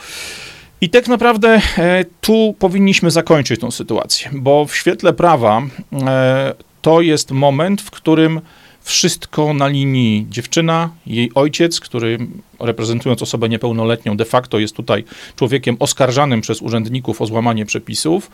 I 0.81 0.89
tak 0.89 1.07
naprawdę 1.07 1.61
e, 1.77 2.05
tu 2.21 2.55
powinniśmy 2.59 3.11
zakończyć 3.11 3.61
tą 3.61 3.71
sytuację, 3.71 4.29
bo 4.33 4.65
w 4.65 4.75
świetle 4.75 5.13
prawa 5.13 5.61
e, 5.93 6.53
to 6.81 7.01
jest 7.01 7.31
moment, 7.31 7.81
w 7.81 7.91
którym 7.91 8.41
wszystko 8.81 9.53
na 9.53 9.67
linii 9.67 10.27
dziewczyna, 10.29 10.89
jej 11.05 11.31
ojciec, 11.35 11.79
który 11.79 12.17
reprezentując 12.65 13.21
osobę 13.21 13.49
niepełnoletnią, 13.49 14.17
de 14.17 14.25
facto 14.25 14.59
jest 14.59 14.75
tutaj 14.75 15.03
człowiekiem 15.35 15.77
oskarżanym 15.79 16.41
przez 16.41 16.61
urzędników 16.61 17.21
o 17.21 17.25
złamanie 17.25 17.65
przepisów 17.65 18.31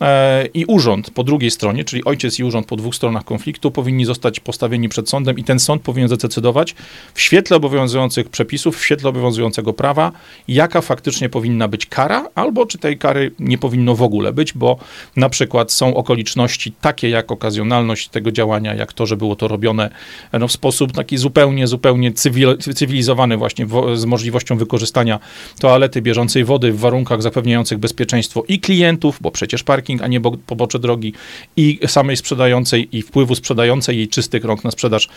e, 0.00 0.46
i 0.46 0.64
urząd 0.64 1.10
po 1.10 1.24
drugiej 1.24 1.50
stronie, 1.50 1.84
czyli 1.84 2.04
ojciec 2.04 2.38
i 2.38 2.44
urząd 2.44 2.66
po 2.66 2.76
dwóch 2.76 2.94
stronach 2.94 3.24
konfliktu 3.24 3.70
powinni 3.70 4.04
zostać 4.04 4.40
postawieni 4.40 4.88
przed 4.88 5.08
sądem 5.08 5.38
i 5.38 5.44
ten 5.44 5.60
sąd 5.60 5.82
powinien 5.82 6.08
zadecydować 6.08 6.74
w 7.14 7.20
świetle 7.20 7.56
obowiązujących 7.56 8.28
przepisów, 8.28 8.78
w 8.78 8.84
świetle 8.84 9.10
obowiązującego 9.10 9.72
prawa, 9.72 10.12
jaka 10.48 10.80
faktycznie 10.80 11.28
powinna 11.28 11.68
być 11.68 11.86
kara, 11.86 12.28
albo 12.34 12.66
czy 12.66 12.78
tej 12.78 12.98
kary 12.98 13.32
nie 13.38 13.58
powinno 13.58 13.94
w 13.94 14.02
ogóle 14.02 14.32
być, 14.32 14.52
bo 14.52 14.78
na 15.16 15.28
przykład 15.28 15.72
są 15.72 15.94
okoliczności 15.94 16.72
takie 16.80 17.08
jak 17.08 17.32
okazjonalność 17.32 18.08
tego 18.08 18.32
działania, 18.32 18.74
jak 18.74 18.92
to, 18.92 19.06
że 19.06 19.16
było 19.16 19.36
to 19.36 19.48
robione 19.48 19.90
no, 20.32 20.48
w 20.48 20.52
sposób 20.52 20.92
taki 20.92 21.16
zupełnie, 21.16 21.66
zupełnie 21.66 22.12
cywil, 22.12 22.58
cywilizowany 22.74 23.36
właśnie 23.36 23.66
z 23.94 24.04
możliwością 24.04 24.56
wykorzystania 24.56 25.18
toalety 25.60 26.02
bieżącej 26.02 26.44
wody 26.44 26.72
w 26.72 26.78
warunkach 26.78 27.22
zapewniających 27.22 27.78
bezpieczeństwo 27.78 28.44
i 28.48 28.60
klientów, 28.60 29.18
bo 29.20 29.30
przecież 29.30 29.62
parking, 29.62 30.02
a 30.02 30.06
nie 30.06 30.20
pobocze 30.20 30.78
drogi, 30.78 31.12
i 31.56 31.78
samej 31.86 32.16
sprzedającej 32.16 32.96
i 32.96 33.02
wpływu 33.02 33.34
sprzedającej 33.34 33.96
jej 33.96 34.08
czystych 34.08 34.44
rąk 34.44 34.64
na 34.64 34.70
sprzedaż 34.70 35.08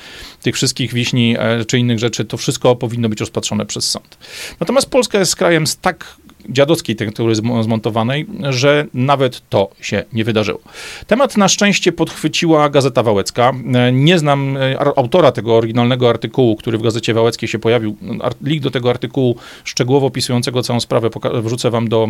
tych 0.41 0.55
wszystkich 0.55 0.93
wiśni 0.93 1.35
e, 1.39 1.65
czy 1.65 1.79
innych 1.79 1.99
rzeczy, 1.99 2.25
to 2.25 2.37
wszystko 2.37 2.75
powinno 2.75 3.09
być 3.09 3.19
rozpatrzone 3.19 3.65
przez 3.65 3.89
sąd. 3.89 4.17
Natomiast 4.59 4.89
Polska 4.89 5.19
jest 5.19 5.35
krajem 5.35 5.67
z 5.67 5.77
tak 5.77 6.15
dziadowskiej 6.49 6.95
tektury 6.95 7.35
zmontowanej, 7.35 8.25
że 8.49 8.85
nawet 8.93 9.49
to 9.49 9.69
się 9.81 10.03
nie 10.13 10.23
wydarzyło. 10.23 10.59
Temat 11.07 11.37
na 11.37 11.47
szczęście 11.47 11.91
podchwyciła 11.91 12.69
Gazeta 12.69 13.03
Wałecka. 13.03 13.51
Nie 13.93 14.19
znam 14.19 14.57
e, 14.57 14.79
autora 14.79 15.31
tego 15.31 15.55
oryginalnego 15.55 16.09
artykułu, 16.09 16.55
który 16.55 16.77
w 16.77 16.81
Gazecie 16.81 17.13
Wałeckiej 17.13 17.49
się 17.49 17.59
pojawił. 17.59 17.97
Link 18.41 18.63
do 18.63 18.71
tego 18.71 18.89
artykułu 18.89 19.35
szczegółowo 19.63 20.07
opisującego 20.07 20.61
całą 20.61 20.79
sprawę 20.79 21.09
wrzucę 21.41 21.69
wam 21.69 21.89
do, 21.89 22.07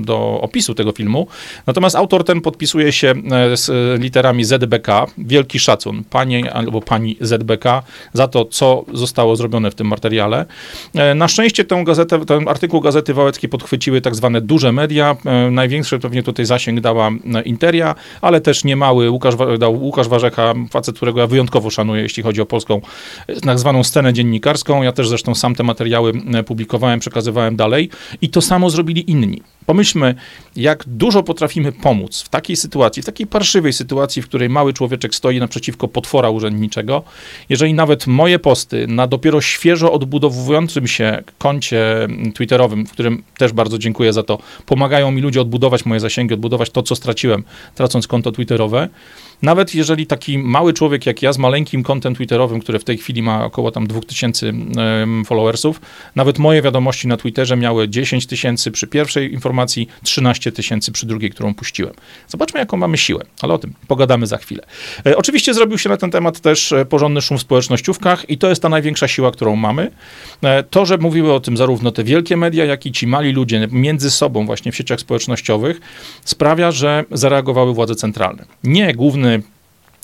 do 0.00 0.40
opisu 0.40 0.74
tego 0.74 0.92
filmu. 0.92 1.26
Natomiast 1.66 1.96
autor 1.96 2.24
ten 2.24 2.40
podpisuje 2.40 2.92
się 2.92 3.14
e, 3.30 3.56
z 3.56 3.70
literami 4.00 4.44
ZBK. 4.44 5.06
Wielki 5.18 5.58
szacun 5.58 6.04
panie 6.10 6.52
albo 6.52 6.80
pani 6.80 7.16
ZBK 7.20 7.82
za 8.12 8.28
to, 8.28 8.44
co 8.44 8.84
zostało 8.92 9.36
zrobione 9.36 9.70
w 9.70 9.74
tym 9.74 9.86
materiale. 9.86 10.46
E, 10.94 11.14
na 11.14 11.28
szczęście 11.28 11.64
tę 11.64 11.84
gazetę, 11.84 12.24
ten 12.26 12.48
artykuł 12.48 12.80
Gazety 12.80 13.14
Wałeckiej 13.14 13.23
Wałęckie 13.24 13.48
podchwyciły 13.48 14.00
tak 14.00 14.14
zwane 14.14 14.40
duże 14.40 14.72
media. 14.72 15.16
E, 15.24 15.50
największy 15.50 15.98
pewnie 15.98 16.22
tutaj 16.22 16.46
zasięg 16.46 16.80
dała 16.80 17.08
e, 17.08 17.42
Interia, 17.42 17.94
ale 18.20 18.40
też 18.40 18.64
niemały 18.64 19.10
Łukasz, 19.10 19.34
dał 19.58 19.82
Łukasz 19.82 20.08
Warzecha, 20.08 20.54
facet, 20.70 20.96
którego 20.96 21.20
ja 21.20 21.26
wyjątkowo 21.26 21.70
szanuję, 21.70 22.02
jeśli 22.02 22.22
chodzi 22.22 22.40
o 22.40 22.46
polską 22.46 22.80
e, 23.26 23.40
tak 23.40 23.58
zwaną 23.58 23.84
scenę 23.84 24.12
dziennikarską. 24.12 24.82
Ja 24.82 24.92
też 24.92 25.08
zresztą 25.08 25.34
sam 25.34 25.54
te 25.54 25.62
materiały 25.62 26.12
publikowałem, 26.46 27.00
przekazywałem 27.00 27.56
dalej 27.56 27.90
i 28.22 28.28
to 28.28 28.40
samo 28.40 28.70
zrobili 28.70 29.10
inni. 29.10 29.42
Pomyślmy, 29.66 30.14
jak 30.56 30.84
dużo 30.86 31.22
potrafimy 31.22 31.72
pomóc 31.72 32.22
w 32.22 32.28
takiej 32.28 32.56
sytuacji, 32.56 33.02
w 33.02 33.06
takiej 33.06 33.26
parszywej 33.26 33.72
sytuacji, 33.72 34.22
w 34.22 34.28
której 34.28 34.48
mały 34.48 34.72
człowieczek 34.72 35.14
stoi 35.14 35.38
naprzeciwko 35.38 35.88
potwora 35.88 36.30
urzędniczego. 36.30 37.02
Jeżeli 37.48 37.74
nawet 37.74 38.06
moje 38.06 38.38
posty 38.38 38.86
na 38.86 39.06
dopiero 39.06 39.40
świeżo 39.40 39.92
odbudowującym 39.92 40.86
się 40.86 41.22
koncie 41.38 42.08
twitterowym, 42.34 42.86
w 42.86 42.92
którym 42.92 43.22
też 43.38 43.52
bardzo 43.52 43.78
dziękuję 43.78 44.12
za 44.12 44.22
to, 44.22 44.38
pomagają 44.66 45.10
mi 45.10 45.20
ludzie 45.20 45.40
odbudować 45.40 45.86
moje 45.86 46.00
zasięgi, 46.00 46.34
odbudować 46.34 46.70
to, 46.70 46.82
co 46.82 46.96
straciłem, 46.96 47.44
tracąc 47.74 48.06
konto 48.06 48.32
twitterowe, 48.32 48.88
nawet 49.42 49.74
jeżeli 49.74 50.06
taki 50.06 50.38
mały 50.38 50.72
człowiek 50.72 51.06
jak 51.06 51.22
ja 51.22 51.32
z 51.32 51.38
maleńkim 51.38 51.82
kontem 51.82 52.14
twitterowym, 52.14 52.60
które 52.60 52.78
w 52.78 52.84
tej 52.84 52.98
chwili 52.98 53.22
ma 53.22 53.44
około 53.44 53.70
tam 53.70 53.86
2000 53.86 54.52
followersów, 55.26 55.80
nawet 56.16 56.38
moje 56.38 56.62
wiadomości 56.62 57.08
na 57.08 57.16
Twitterze 57.16 57.56
miały 57.56 57.88
10 57.88 58.26
tysięcy 58.26 58.70
przy 58.70 58.86
pierwszej 58.86 59.32
informacji, 59.32 59.88
13 60.02 60.52
tysięcy 60.52 60.92
przy 60.92 61.06
drugiej, 61.06 61.30
którą 61.30 61.54
puściłem. 61.54 61.94
Zobaczmy, 62.28 62.60
jaką 62.60 62.76
mamy 62.76 62.98
siłę, 62.98 63.24
ale 63.40 63.54
o 63.54 63.58
tym 63.58 63.72
pogadamy 63.88 64.26
za 64.26 64.36
chwilę. 64.36 64.62
E, 65.06 65.16
oczywiście 65.16 65.54
zrobił 65.54 65.78
się 65.78 65.88
na 65.88 65.96
ten 65.96 66.10
temat 66.10 66.40
też 66.40 66.72
e, 66.72 66.84
porządny 66.84 67.20
szum 67.20 67.38
w 67.38 67.40
społecznościówkach 67.40 68.30
i 68.30 68.38
to 68.38 68.48
jest 68.48 68.62
ta 68.62 68.68
największa 68.68 69.08
siła, 69.08 69.30
którą 69.30 69.56
mamy. 69.56 69.90
E, 70.42 70.62
to, 70.62 70.86
że 70.86 70.98
mówiły 70.98 71.32
o 71.32 71.40
tym 71.40 71.56
zarówno 71.56 71.90
te 71.90 72.04
wielkie 72.04 72.36
media, 72.36 72.64
jak 72.64 72.86
i 72.86 72.92
ci 72.92 73.06
mali 73.06 73.32
ludzie 73.32 73.68
między 73.72 74.10
sobą 74.10 74.46
właśnie 74.46 74.72
w 74.72 74.76
sieciach 74.76 75.00
społecznościowych, 75.00 75.80
sprawia, 76.24 76.70
że 76.70 77.04
zareagowały 77.10 77.74
władze 77.74 77.94
centralne. 77.94 78.44
Nie 78.64 78.94
główny 78.94 79.33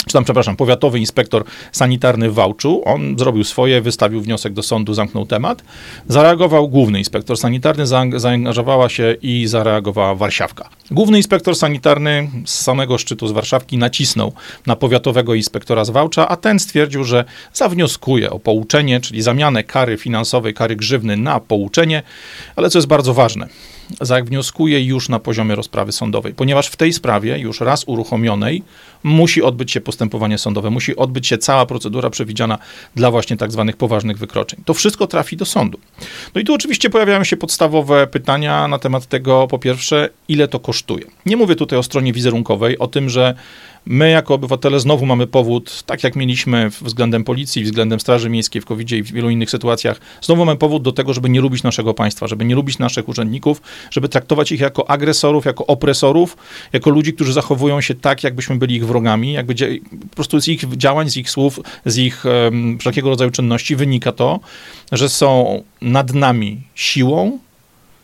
czy 0.07 0.13
tam, 0.13 0.25
przepraszam, 0.25 0.57
powiatowy 0.57 0.99
inspektor 0.99 1.45
sanitarny 1.73 2.31
w 2.31 2.35
Wałczu, 2.35 2.83
on 2.85 3.19
zrobił 3.19 3.45
swoje, 3.45 3.81
wystawił 3.81 4.21
wniosek 4.21 4.53
do 4.53 4.63
sądu, 4.63 4.95
zamknął 4.95 5.27
temat. 5.27 5.63
Zareagował 6.09 6.69
główny 6.69 6.99
inspektor 6.99 7.37
sanitarny, 7.37 7.87
zaangażowała 8.17 8.89
się 8.89 9.17
i 9.23 9.47
zareagowała 9.47 10.15
Warszawka. 10.15 10.69
Główny 10.91 11.17
inspektor 11.17 11.57
sanitarny 11.57 12.31
z 12.45 12.55
samego 12.55 12.99
szczytu 12.99 13.27
z 13.27 13.33
Warszawki 13.33 13.79
nacisnął 13.79 14.33
na 14.67 14.77
powiatowego 14.77 15.35
inspektora 15.35 15.85
z 15.85 15.91
Wałcza, 15.91 16.29
a 16.29 16.37
ten 16.37 16.59
stwierdził, 16.59 17.05
że 17.05 17.25
zawnioskuje 17.53 18.31
o 18.31 18.39
pouczenie, 18.39 19.01
czyli 19.01 19.23
zamianę 19.23 19.65
kary 19.65 19.97
finansowej, 19.97 20.55
kary 20.55 20.77
grzywny 20.77 21.17
na 21.17 21.41
pouczenie, 21.41 22.03
ale 22.57 22.71
co 22.71 22.79
jest 22.79 22.89
bardzo 22.89 23.15
ważne, 23.15 23.49
zawnioskuje 24.01 24.85
już 24.85 25.09
na 25.09 25.19
poziomie 25.19 25.55
rozprawy 25.55 25.93
sądowej, 25.93 26.35
ponieważ 26.35 26.67
w 26.67 26.77
tej 26.77 26.93
sprawie, 26.93 27.39
już 27.39 27.61
raz 27.61 27.85
uruchomionej, 27.87 28.63
musi 29.03 29.43
odbyć 29.43 29.73
się 29.73 29.81
postępowanie 29.81 30.39
sądowe, 30.39 30.71
musi 30.71 30.97
odbyć 30.97 31.27
się 31.27 31.39
cała 31.39 31.67
procedura 31.67 32.11
przewidziana 32.11 32.59
dla 32.95 33.11
właśnie 33.11 33.37
tak 33.37 33.53
zwanych 33.53 33.77
poważnych 33.77 34.19
wykroczeń. 34.19 34.61
To 34.65 34.75
wszystko 34.75 35.07
trafi 35.07 35.37
do 35.37 35.45
sądu. 35.45 35.79
No 36.35 36.41
i 36.41 36.45
tu 36.45 36.55
oczywiście 36.55 36.91
pojawiają 36.91 37.25
się 37.25 37.37
podstawowe 37.37 38.07
pytania 38.07 38.69
na 38.69 38.79
temat 38.79 39.07
tego, 39.07 39.47
po 39.51 39.59
pierwsze, 39.59 40.09
ile 40.29 40.49
to 40.49 40.61
kosztuje. 40.61 41.05
Nie 41.27 41.37
mówię 41.37 41.57
tutaj 41.57 41.79
o 41.79 41.83
stronie 41.83 42.13
wizerunkowej, 42.13 42.79
o 42.79 42.87
tym, 42.87 43.09
że 43.11 43.35
My, 43.87 44.11
jako 44.11 44.35
obywatele, 44.35 44.81
znowu 44.81 45.07
mamy 45.07 45.27
powód, 45.27 45.83
tak 45.87 46.05
jak 46.05 46.17
mieliśmy 46.17 46.71
względem 46.71 47.25
policji, 47.25 47.65
względem 47.65 48.01
Straży 48.01 48.31
Miejskiej 48.31 48.63
w 48.63 48.65
covid 48.65 48.93
i 48.93 49.03
w 49.03 49.13
wielu 49.13 49.31
innych 49.31 49.51
sytuacjach, 49.51 50.01
znowu 50.23 50.45
mamy 50.45 50.59
powód 50.59 50.83
do 50.83 50.93
tego, 50.93 51.15
żeby 51.15 51.31
nie 51.31 51.41
lubić 51.41 51.63
naszego 51.63 51.95
państwa, 51.95 52.27
żeby 52.27 52.45
nie 52.45 52.55
lubić 52.55 52.79
naszych 52.79 53.09
urzędników, 53.09 53.63
żeby 53.91 54.09
traktować 54.09 54.53
ich 54.53 54.61
jako 54.61 54.91
agresorów, 54.91 55.45
jako 55.45 55.67
opresorów, 55.67 56.37
jako 56.73 56.91
ludzi, 56.91 57.13
którzy 57.13 57.33
zachowują 57.33 57.81
się 57.81 57.95
tak, 57.95 58.25
jakbyśmy 58.25 58.57
byli 58.57 58.75
ich 58.75 58.87
wrogami, 58.87 59.33
jakby 59.33 59.55
po 60.11 60.15
prostu 60.15 60.41
z 60.41 60.49
ich 60.49 60.77
działań, 60.77 61.11
z 61.11 61.17
ich 61.17 61.31
słów, 61.31 61.61
z 61.87 61.99
ich 61.99 62.25
um, 62.25 62.79
wszelkiego 62.79 63.09
rodzaju 63.09 63.31
czynności 63.31 63.77
wynika 63.77 64.13
to, 64.13 64.41
że 64.93 65.09
są 65.09 65.63
nad 65.81 66.15
nami 66.15 66.63
siłą, 66.75 67.39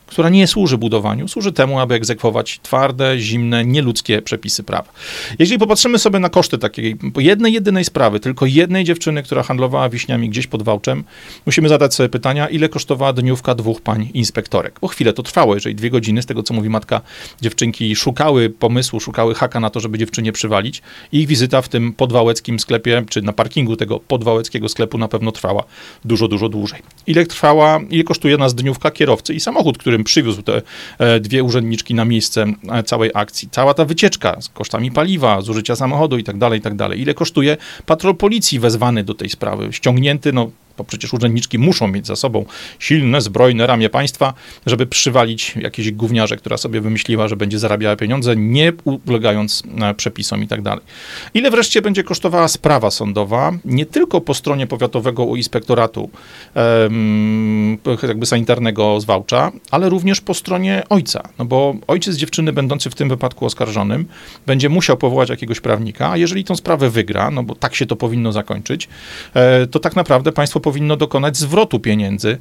która 0.07 0.29
nie 0.29 0.47
służy 0.47 0.79
budowaniu, 0.79 1.29
służy 1.29 1.53
temu, 1.53 1.81
aby 1.81 1.95
egzekwować 1.95 2.61
twarde, 2.63 3.19
zimne, 3.19 3.65
nieludzkie 3.65 4.23
przepisy 4.23 4.63
prawa. 4.63 4.93
Jeżeli 5.39 5.59
popatrzymy 5.59 5.99
sobie 5.99 6.19
na 6.19 6.29
koszty 6.29 6.59
takiej 6.59 6.97
jednej, 7.17 7.53
jedynej 7.53 7.85
sprawy, 7.85 8.21
tylko 8.21 8.47
jednej 8.47 8.85
dziewczyny, 8.85 9.23
która 9.23 9.43
handlowała 9.43 9.89
wiśniami 9.89 10.29
gdzieś 10.29 10.47
pod 10.47 10.63
Wałczem, 10.63 11.05
musimy 11.47 11.69
zadać 11.69 11.95
sobie 11.95 12.09
pytania, 12.09 12.49
ile 12.49 12.69
kosztowała 12.69 13.13
dniówka 13.13 13.55
dwóch 13.55 13.81
pań 13.81 14.11
inspektorek. 14.15 14.79
Bo 14.81 14.89
chwilę 14.89 15.13
to 15.13 15.23
trwało, 15.23 15.55
jeżeli 15.55 15.75
dwie 15.75 15.91
godziny, 15.91 16.23
z 16.23 16.27
tego 16.27 16.43
co 16.43 16.55
mówi 16.55 16.69
matka 16.69 17.01
dziewczynki, 17.41 17.97
szukały 17.97 18.51
pomysłu, 18.51 19.01
szukały 19.01 19.35
haka 19.35 19.61
na 19.61 19.71
to, 19.71 19.81
żeby 19.81 19.99
dziewczynie 19.99 20.33
przywalić. 20.33 20.83
I 21.13 21.19
ich 21.21 21.27
wizyta 21.27 21.63
w 21.63 21.69
tym 21.69 21.93
podwałeckim 21.93 22.61
sklepie, 22.61 23.05
czy 23.09 23.23
na 23.23 23.33
parkingu 23.33 23.77
tego 23.77 24.01
podwałeckiego 24.01 24.69
sklepu 24.69 24.99
na 24.99 25.09
pewno 25.09 25.33
trwała 25.33 25.65
dużo, 26.05 26.29
dużo 26.29 26.49
dłużej. 26.49 26.83
Ile 27.07 27.27
trwała, 27.27 27.81
ile 27.91 28.05
kosztuje 28.05 28.37
nas 28.37 28.55
dniówka 28.55 28.91
kierowcy 28.91 29.35
i 29.35 29.41
samochód, 29.41 29.79
który 29.79 29.96
którym 29.97 30.05
przywiózł 30.05 30.43
te 30.43 30.63
e, 30.99 31.21
dwie 31.21 31.43
urzędniczki 31.43 31.95
na 31.95 32.05
miejsce 32.05 32.47
e, 32.69 32.83
całej 32.83 33.11
akcji. 33.15 33.49
Cała 33.51 33.75
ta 33.75 33.85
wycieczka 33.85 34.41
z 34.41 34.49
kosztami 34.49 34.91
paliwa, 34.91 35.41
zużycia 35.41 35.77
samochodu 35.77 36.19
i 36.19 36.25
tak 36.25 36.39
dalej, 36.39 36.59
i 36.59 36.63
tak 36.63 36.75
dalej. 36.75 37.01
Ile 37.01 37.15
kosztuje 37.15 37.57
patrol 37.87 38.17
policji 38.17 38.59
wezwany 38.59 39.05
do 39.05 39.15
tej 39.15 39.29
sprawy, 39.29 39.73
ściągnięty, 39.73 40.33
no 40.33 40.51
bo 40.79 40.85
przecież 40.85 41.15
urzędniczki 41.15 41.59
muszą 41.59 41.89
mieć 41.89 42.07
za 42.07 42.17
sobą 42.17 42.45
silne, 42.79 43.21
zbrojne 43.21 43.67
ramię 43.67 43.91
państwa, 43.91 44.35
żeby 44.67 44.87
przywalić 44.87 45.57
jakieś 45.57 45.93
gówniarze, 45.93 46.37
która 46.37 46.57
sobie 46.57 46.81
wymyśliła, 46.81 47.29
że 47.29 47.37
będzie 47.37 47.59
zarabiała 47.59 47.97
pieniądze, 47.97 48.37
nie 48.37 48.73
ulegając 49.07 49.63
e, 49.81 49.95
przepisom 49.95 50.43
i 50.43 50.49
tak 50.49 50.63
dalej. 50.63 50.85
Ile 51.35 51.51
wreszcie 51.51 51.83
będzie 51.83 52.05
kosztowała 52.05 52.49
sprawa 52.49 52.91
sądowa, 52.91 53.53
nie 53.65 53.87
tylko 53.87 54.21
po 54.21 54.35
stronie 54.35 54.67
powiatowego 54.67 55.37
inspektoratu 55.37 56.11
jakby 58.09 58.27
sanitarnego 58.27 59.01
zwałcza, 59.01 59.53
ale 59.71 59.89
również 59.89 60.21
po 60.21 60.35
stronie 60.35 60.83
ojca, 60.89 61.29
no 61.39 61.45
bo 61.45 61.75
ojciec 61.87 62.17
dziewczyny 62.17 62.53
będący 62.53 62.91
w 62.91 62.95
tym 62.95 63.09
wypadku 63.09 63.47
oskarżonym 63.47 64.07
będzie 64.47 64.69
musiał 64.69 64.97
powołać 64.97 65.29
jakiegoś 65.29 65.61
prawnika, 65.61 66.11
a 66.11 66.17
jeżeli 66.17 66.45
tą 66.45 66.57
sprawę 66.57 66.91
wygra, 66.91 67.31
no 67.31 67.43
bo 67.43 67.55
tak 67.55 67.75
się 67.75 67.87
to 67.87 67.97
powinno 67.97 68.33
zakończyć, 68.33 68.89
e, 69.35 69.67
to 69.67 69.81
tak 69.81 69.97
naprawdę 69.97 70.33
państwo 70.33 70.61
powinno 70.67 70.97
dokonać 70.97 71.37
zwrotu 71.37 71.81
pieniędzy 71.81 72.39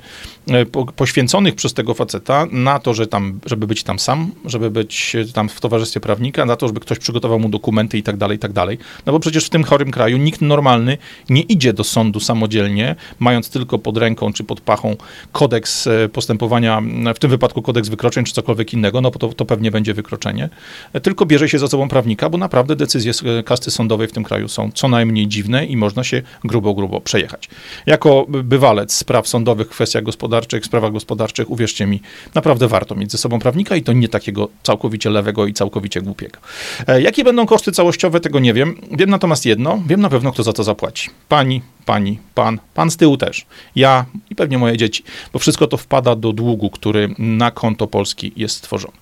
e, 0.48 0.66
poświęconych 0.96 1.56
przez 1.56 1.74
tego 1.74 1.94
faceta 1.94 2.46
na 2.52 2.80
to, 2.80 2.94
że 2.94 3.08
tam, 3.08 3.40
żeby 3.46 3.68
być 3.68 3.84
tam 3.84 4.00
sam, 4.00 4.32
żeby 4.46 4.72
być 4.72 5.16
tam 5.34 5.50
w 5.50 5.62
towarzystwie 5.62 6.00
prawnika, 6.00 6.46
na 6.46 6.56
to, 6.56 6.68
żeby 6.68 6.80
ktoś 6.80 7.00
przygotował 7.00 7.40
mu 7.40 7.50
dokumenty 7.50 7.98
i 7.98 8.04
tak 8.04 8.18
dalej, 8.18 8.36
i 8.36 8.40
tak 8.40 8.54
dalej. 8.54 8.78
No 9.06 9.14
bo 9.14 9.20
przecież 9.20 9.46
w 9.46 9.50
tym 9.50 9.64
chorym 9.64 9.92
kraju 9.92 10.18
nikt 10.18 10.42
normalny 10.42 10.98
nie 11.30 11.42
idzie 11.42 11.74
do 11.74 11.84
sądu 11.84 12.20
samodzielnie, 12.20 12.96
mając 13.20 13.50
tylko 13.50 13.80
pod 13.80 13.98
ręką 13.98 14.34
czy 14.34 14.44
pod 14.44 14.62
pachą 14.62 14.96
kodeks 15.32 15.88
e, 15.88 16.10
postępowania, 16.10 16.82
w 17.16 17.20
tym 17.20 17.30
wypadku 17.30 17.62
kodeks 17.62 17.90
wykroczeń 17.90 18.26
czy 18.26 18.34
cokolwiek 18.34 18.74
innego, 18.74 19.02
no 19.02 19.12
bo 19.12 19.20
to, 19.20 19.28
to 19.28 19.46
pewnie 19.46 19.72
będzie 19.72 19.94
wykroczenie, 19.94 20.50
e, 20.94 21.02
tylko 21.02 21.26
bierze 21.26 21.50
się 21.50 21.60
za 21.60 21.68
sobą 21.68 21.90
prawnika, 21.90 22.30
bo 22.30 22.38
naprawdę 22.38 22.76
decyzje 22.76 23.14
kasty 23.46 23.72
sądowej 23.72 24.08
w 24.08 24.12
tym 24.12 24.24
kraju 24.24 24.48
są 24.48 24.72
co 24.74 24.88
najmniej 24.88 25.28
dziwne 25.28 25.66
i 25.66 25.78
można 25.78 26.04
się 26.04 26.22
grubo, 26.44 26.74
grubo 26.74 27.02
przejechać. 27.02 27.50
Jako 27.86 28.15
bywalec 28.24 28.94
spraw 28.94 29.28
sądowych 29.28 29.68
w 29.68 29.70
kwestiach 29.70 30.04
gospodarczych, 30.04 30.66
sprawach 30.66 30.92
gospodarczych, 30.92 31.50
uwierzcie 31.50 31.86
mi, 31.86 32.02
naprawdę 32.34 32.68
warto 32.68 32.96
mieć 32.96 33.12
ze 33.12 33.18
sobą 33.18 33.40
prawnika 33.40 33.76
i 33.76 33.82
to 33.82 33.94
nie 33.94 34.10
takiego 34.10 34.50
całkowicie 34.64 35.10
lewego 35.10 35.46
i 35.46 35.54
całkowicie 35.54 36.02
głupiego. 36.02 36.40
E, 36.88 37.02
jakie 37.02 37.24
będą 37.24 37.46
koszty 37.46 37.72
całościowe, 37.72 38.20
tego 38.20 38.40
nie 38.40 38.54
wiem. 38.54 38.76
Wiem 38.92 39.10
natomiast 39.10 39.46
jedno, 39.46 39.82
wiem 39.88 40.02
na 40.02 40.10
pewno, 40.10 40.32
kto 40.32 40.44
za 40.44 40.54
to 40.54 40.64
zapłaci. 40.64 41.10
Pani, 41.30 41.62
pani, 41.86 42.20
pan, 42.36 42.60
pan 42.74 42.92
z 42.92 42.98
tyłu 42.98 43.18
też, 43.18 43.46
ja 43.76 44.06
i 44.30 44.36
pewnie 44.36 44.58
moje 44.58 44.78
dzieci, 44.78 45.04
bo 45.34 45.40
wszystko 45.40 45.68
to 45.68 45.78
wpada 45.78 46.16
do 46.16 46.34
długu, 46.34 46.70
który 46.70 47.16
na 47.18 47.52
konto 47.52 47.88
Polski 47.88 48.34
jest 48.36 48.56
stworzony. 48.56 48.94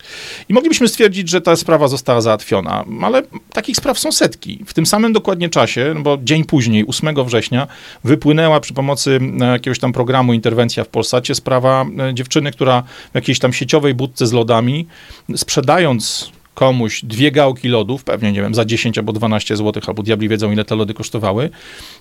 I 0.49 0.53
moglibyśmy 0.53 0.87
stwierdzić, 0.87 1.29
że 1.29 1.41
ta 1.41 1.55
sprawa 1.55 1.87
została 1.87 2.21
załatwiona, 2.21 2.85
ale 3.01 3.23
takich 3.53 3.77
spraw 3.77 3.99
są 3.99 4.11
setki. 4.11 4.63
W 4.65 4.73
tym 4.73 4.85
samym 4.85 5.13
dokładnie 5.13 5.49
czasie, 5.49 5.95
bo 5.99 6.17
dzień 6.23 6.45
później, 6.45 6.87
8 6.87 7.25
września, 7.25 7.67
wypłynęła 8.03 8.59
przy 8.59 8.73
pomocy 8.73 9.02
e, 9.07 9.45
jakiegoś 9.45 9.79
tam 9.79 9.93
programu 9.93 10.33
Interwencja 10.33 10.83
w 10.83 10.87
Polsacie. 10.87 11.35
Sprawa 11.35 11.85
e, 12.09 12.13
dziewczyny, 12.13 12.51
która 12.51 12.83
w 13.11 13.15
jakiejś 13.15 13.39
tam 13.39 13.53
sieciowej 13.53 13.93
budce 13.93 14.27
z 14.27 14.33
lodami, 14.33 14.87
sprzedając 15.35 16.31
komuś 16.53 17.05
dwie 17.05 17.31
gałki 17.31 17.67
lodów, 17.67 18.03
pewnie 18.03 18.31
nie 18.31 18.41
wiem, 18.41 18.55
za 18.55 18.65
10 18.65 18.97
albo 18.97 19.13
12 19.13 19.57
zł, 19.57 19.83
albo 19.87 20.03
diabli 20.03 20.29
wiedzą, 20.29 20.51
ile 20.51 20.65
te 20.65 20.75
lody 20.75 20.93
kosztowały, 20.93 21.49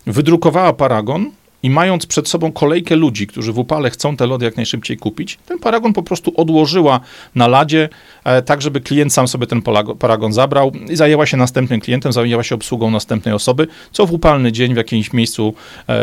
wydrukowała 0.06 0.72
paragon 0.72 1.30
i 1.62 1.70
mając 1.70 2.06
przed 2.06 2.28
sobą 2.28 2.52
kolejkę 2.52 2.96
ludzi, 2.96 3.26
którzy 3.26 3.52
w 3.52 3.58
upale 3.58 3.90
chcą 3.90 4.16
te 4.16 4.26
lody 4.26 4.44
jak 4.44 4.56
najszybciej 4.56 4.96
kupić, 4.96 5.38
ten 5.46 5.58
paragon 5.58 5.92
po 5.92 6.02
prostu 6.02 6.32
odłożyła 6.36 7.00
na 7.34 7.48
ladzie, 7.48 7.88
e, 8.24 8.42
tak 8.42 8.62
żeby 8.62 8.80
klient 8.80 9.12
sam 9.12 9.28
sobie 9.28 9.46
ten 9.46 9.62
paragon 9.98 10.32
zabrał 10.32 10.72
i 10.90 10.96
zajęła 10.96 11.26
się 11.26 11.36
następnym 11.36 11.80
klientem, 11.80 12.12
zajęła 12.12 12.42
się 12.42 12.54
obsługą 12.54 12.90
następnej 12.90 13.34
osoby, 13.34 13.66
co 13.92 14.06
w 14.06 14.12
upalny 14.12 14.52
dzień 14.52 14.74
w 14.74 14.76
jakimś 14.76 15.12
miejscu 15.12 15.54
e, 15.88 15.94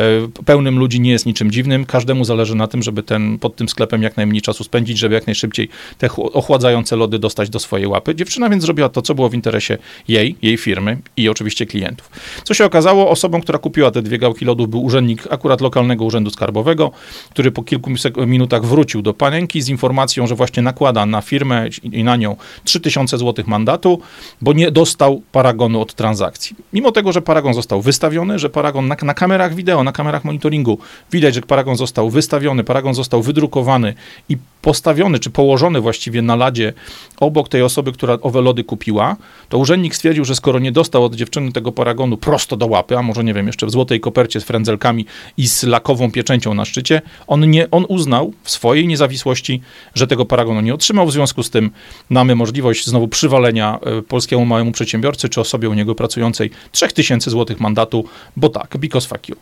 pełnym 0.46 0.80
ludzi 0.80 1.02
nie 1.02 1.12
jest 1.12 1.26
niczym 1.26 1.52
dziwnym. 1.52 1.86
Każdemu 1.86 2.24
zależy 2.24 2.56
na 2.56 2.68
tym, 2.68 2.84
żeby 2.84 3.04
ten, 3.04 3.40
pod 3.40 3.56
tym 3.56 3.70
sklepem 3.70 4.04
jak 4.04 4.18
najmniej 4.18 4.42
czasu 4.42 4.64
spędzić, 4.64 4.98
żeby 4.98 5.16
jak 5.16 5.28
najszybciej 5.28 5.70
te 5.98 6.10
ochładzające 6.16 6.96
lody 6.96 7.20
dostać 7.20 7.50
do 7.50 7.60
swojej 7.60 7.88
łapy. 7.88 8.16
Dziewczyna 8.16 8.50
więc 8.50 8.64
zrobiła 8.64 8.90
to, 8.90 9.02
co 9.02 9.16
było 9.16 9.30
w 9.30 9.34
interesie 9.34 9.78
jej, 10.08 10.36
jej 10.42 10.58
firmy 10.58 10.98
i 11.18 11.30
oczywiście 11.30 11.66
klientów. 11.66 12.10
Co 12.44 12.54
się 12.54 12.66
okazało, 12.66 13.10
osobą, 13.10 13.42
która 13.42 13.60
kupiła 13.60 13.92
te 13.92 14.02
dwie 14.02 14.18
gałki 14.18 14.46
lodów 14.46 14.70
był 14.70 14.84
urzędnik 14.84 15.28
akurat 15.30 15.49
akurat 15.50 15.62
lokalnego 15.62 16.06
urzędu 16.06 16.30
skarbowego, 16.30 16.92
który 17.30 17.52
po 17.52 17.64
kilku 17.64 17.90
minutach 18.28 18.66
wrócił 18.66 19.02
do 19.02 19.14
panienki 19.14 19.62
z 19.62 19.70
informacją, 19.70 20.28
że 20.28 20.36
właśnie 20.36 20.64
nakłada 20.64 21.06
na 21.06 21.22
firmę 21.22 21.70
i 21.84 22.04
na 22.04 22.16
nią 22.16 22.36
3000 22.64 23.18
zł 23.18 23.46
mandatu, 23.48 24.00
bo 24.42 24.54
nie 24.54 24.72
dostał 24.72 25.22
paragonu 25.32 25.82
od 25.82 25.94
transakcji. 25.94 26.56
Mimo 26.74 26.92
tego, 26.92 27.12
że 27.12 27.22
paragon 27.22 27.54
został 27.54 27.82
wystawiony, 27.82 28.40
że 28.40 28.50
paragon 28.50 28.88
na, 28.88 28.96
na 29.02 29.14
kamerach 29.14 29.56
wideo, 29.56 29.84
na 29.84 29.92
kamerach 29.92 30.24
monitoringu 30.24 30.78
widać, 31.12 31.36
że 31.36 31.42
paragon 31.42 31.76
został 31.78 32.10
wystawiony, 32.10 32.64
paragon 32.64 32.94
został 32.94 33.22
wydrukowany 33.22 33.94
i 34.30 34.38
postawiony, 34.62 35.20
czy 35.20 35.30
położony 35.30 35.82
właściwie 35.82 36.22
na 36.22 36.36
ladzie 36.36 36.74
obok 37.20 37.50
tej 37.50 37.62
osoby, 37.62 37.92
która 37.92 38.18
owe 38.22 38.42
lody 38.42 38.64
kupiła, 38.64 39.16
to 39.50 39.58
urzędnik 39.58 39.96
stwierdził, 39.96 40.26
że 40.26 40.36
skoro 40.36 40.60
nie 40.60 40.72
dostał 40.72 41.06
od 41.06 41.16
dziewczyny 41.16 41.52
tego 41.52 41.72
paragonu 41.72 42.18
prosto 42.18 42.58
do 42.58 42.68
łapy, 42.68 42.98
a 42.98 43.02
może 43.02 43.24
nie 43.24 43.34
wiem, 43.34 43.48
jeszcze 43.48 43.66
w 43.66 43.72
złotej 43.72 44.00
kopercie 44.00 44.42
z 44.42 44.44
frędzelkami 44.44 45.06
i 45.38 45.48
z 45.48 45.64
lakową 45.64 46.12
pieczęcią 46.12 46.54
na 46.54 46.66
szczycie, 46.66 47.02
on, 47.28 47.50
nie, 47.50 47.72
on 47.72 47.86
uznał 47.88 48.34
w 48.44 48.52
swojej 48.52 48.88
niezawisłości, 48.88 49.62
że 49.96 50.08
tego 50.08 50.26
paragonu 50.26 50.62
nie 50.62 50.74
otrzymał. 50.74 51.08
W 51.08 51.12
związku 51.12 51.44
z 51.44 51.50
tym 51.50 51.72
mamy 52.10 52.36
możliwość 52.36 52.86
znowu 52.86 53.08
przywalenia 53.08 53.80
e, 53.82 54.02
polskiemu 54.02 54.46
małemu 54.46 54.72
przedsiębiorcy 54.72 55.30
czy 55.30 55.42
osobie 55.42 55.70
u 55.70 55.74
niego 55.74 55.96
pracującej 55.96 56.52
3000 56.72 57.32
złotych 57.32 57.60
mandatu, 57.60 58.06
bo 58.38 58.50
tak, 58.50 58.78
because 58.78 59.08
fuck 59.08 59.30
you. 59.30 59.36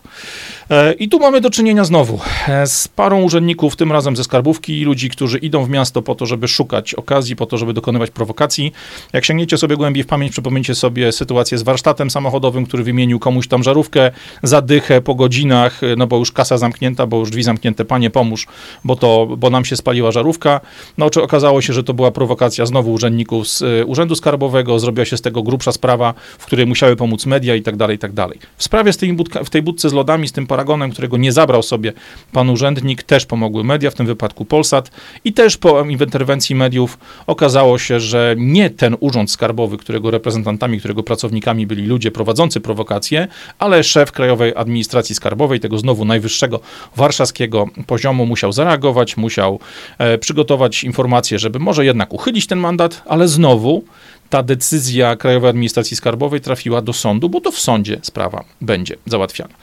E, 0.69 0.93
I 0.93 1.09
tu 1.09 1.19
mamy 1.19 1.41
do 1.41 1.49
czynienia 1.49 1.83
znowu 1.83 2.19
e, 2.47 2.67
z 2.67 2.87
parą 2.87 3.21
urzędników, 3.21 3.75
tym 3.75 3.91
razem 3.91 4.15
ze 4.15 4.23
skarbówki 4.23 4.81
i 4.81 4.85
ludzi, 4.85 5.09
którzy 5.17 5.37
idą 5.37 5.65
w 5.65 5.69
miasto 5.69 6.01
po 6.01 6.15
to, 6.15 6.25
żeby 6.25 6.47
szukać 6.47 6.93
okazji, 6.93 7.35
po 7.35 7.45
to, 7.45 7.57
żeby 7.57 7.73
dokonywać 7.73 8.11
prowokacji. 8.11 8.71
Jak 9.13 9.25
sięgniecie 9.25 9.57
sobie 9.57 9.77
głębiej 9.77 10.03
w 10.03 10.07
pamięć, 10.07 10.31
przypomnijcie 10.31 10.75
sobie 10.75 11.11
sytuację 11.11 11.57
z 11.57 11.63
warsztatem 11.63 12.09
samochodowym, 12.09 12.65
który 12.65 12.83
wymienił 12.83 13.19
komuś 13.19 13.47
tam 13.47 13.63
żarówkę 13.63 14.11
za 14.43 14.61
dychę 14.61 15.01
po 15.01 15.15
godzinach, 15.15 15.81
no 15.97 16.07
bo 16.07 16.17
już 16.17 16.31
kasa 16.31 16.57
zamknięta, 16.57 17.07
bo 17.07 17.17
już 17.19 17.29
drzwi 17.29 17.43
zamknięte, 17.43 17.85
panie 17.85 18.09
pomóż, 18.09 18.47
bo 18.83 18.95
to, 18.95 19.27
bo 19.37 19.49
nam 19.49 19.65
się 19.65 19.75
spaliła 19.75 20.11
żarówka. 20.11 20.61
No 20.97 21.09
czy 21.09 21.23
okazało 21.23 21.61
się, 21.61 21.73
że 21.73 21.83
to 21.83 21.93
była 21.93 22.11
prowokacja 22.11 22.65
znowu 22.65 22.93
urzędników 22.93 23.47
z 23.47 23.61
y, 23.61 23.85
Urzędu 23.85 24.15
Skarbowego, 24.15 24.79
zrobiła 24.79 25.05
się 25.05 25.17
z 25.17 25.21
tego 25.21 25.43
grubsza 25.43 25.71
sprawa, 25.71 26.13
w 26.37 26.45
której 26.45 26.65
musiały 26.65 26.95
pomóc 26.95 27.25
media 27.25 27.55
i 27.55 27.61
tak 27.61 27.75
dalej, 27.75 27.95
i 27.95 27.99
tak 27.99 28.13
dalej. 28.13 28.39
W 28.57 28.63
sprawie 28.63 28.93
z 28.93 28.97
tej, 28.97 29.13
budka, 29.13 29.43
w 29.43 29.49
tej 29.49 29.61
budce 29.61 29.89
z 29.89 29.93
lodami, 29.93 30.27
z 30.27 30.31
tym 30.31 30.47
paragonem, 30.47 30.91
którego 30.91 31.17
nie 31.17 31.31
zabrał 31.31 31.63
sobie 31.63 31.93
pan 32.31 32.49
urzędnik, 32.49 33.03
też 33.03 33.25
pomogły 33.25 33.63
media, 33.63 33.91
w 33.91 33.93
tym 33.93 34.05
wypadku 34.05 34.45
Polsat 34.45 34.91
i 35.25 35.33
też 35.33 35.57
po 35.57 35.81
interwencji 35.81 36.55
mediów 36.55 36.97
okazało 37.27 37.77
się, 37.77 37.99
że 37.99 38.35
nie 38.37 38.69
ten 38.69 38.97
urząd 38.99 39.31
skarbowy, 39.31 39.77
którego 39.77 40.11
reprezentantami, 40.11 40.79
którego 40.79 41.03
pracownikami 41.03 41.67
byli 41.67 41.85
ludzie 41.85 42.11
prowadzący 42.11 42.61
prowokacje, 42.61 43.27
ale 43.59 43.83
szef 43.83 44.11
Krajowej 44.11 44.53
Administracji 44.55 45.15
Skarbowej, 45.15 45.59
tego 45.59 45.77
znowu 45.77 46.05
najwyższego 46.05 46.59
warszawskiego 46.95 47.65
poziomu, 47.87 48.25
musiał 48.25 48.51
zareagować, 48.51 49.17
musiał 49.17 49.59
e, 49.97 50.17
przygotować 50.17 50.83
informacje, 50.83 51.39
żeby 51.39 51.59
może 51.59 51.85
jednak 51.85 52.13
uchylić 52.13 52.47
ten 52.47 52.59
mandat, 52.59 53.03
ale 53.05 53.27
znowu 53.27 53.83
ta 54.29 54.43
decyzja 54.43 55.15
Krajowej 55.15 55.49
Administracji 55.49 55.97
Skarbowej 55.97 56.41
trafiła 56.41 56.81
do 56.81 56.93
sądu, 56.93 57.29
bo 57.29 57.41
to 57.41 57.51
w 57.51 57.59
sądzie 57.59 57.99
sprawa 58.01 58.43
będzie 58.61 58.95
załatwiana. 59.05 59.53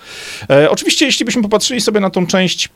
E, 0.51 0.71
oczywiście, 0.71 1.07
jeśli 1.07 1.25
byśmy 1.25 1.43
popatrzyli 1.43 1.81
sobie 1.81 2.01
na 2.01 2.11
tą 2.11 2.27
część 2.27 2.69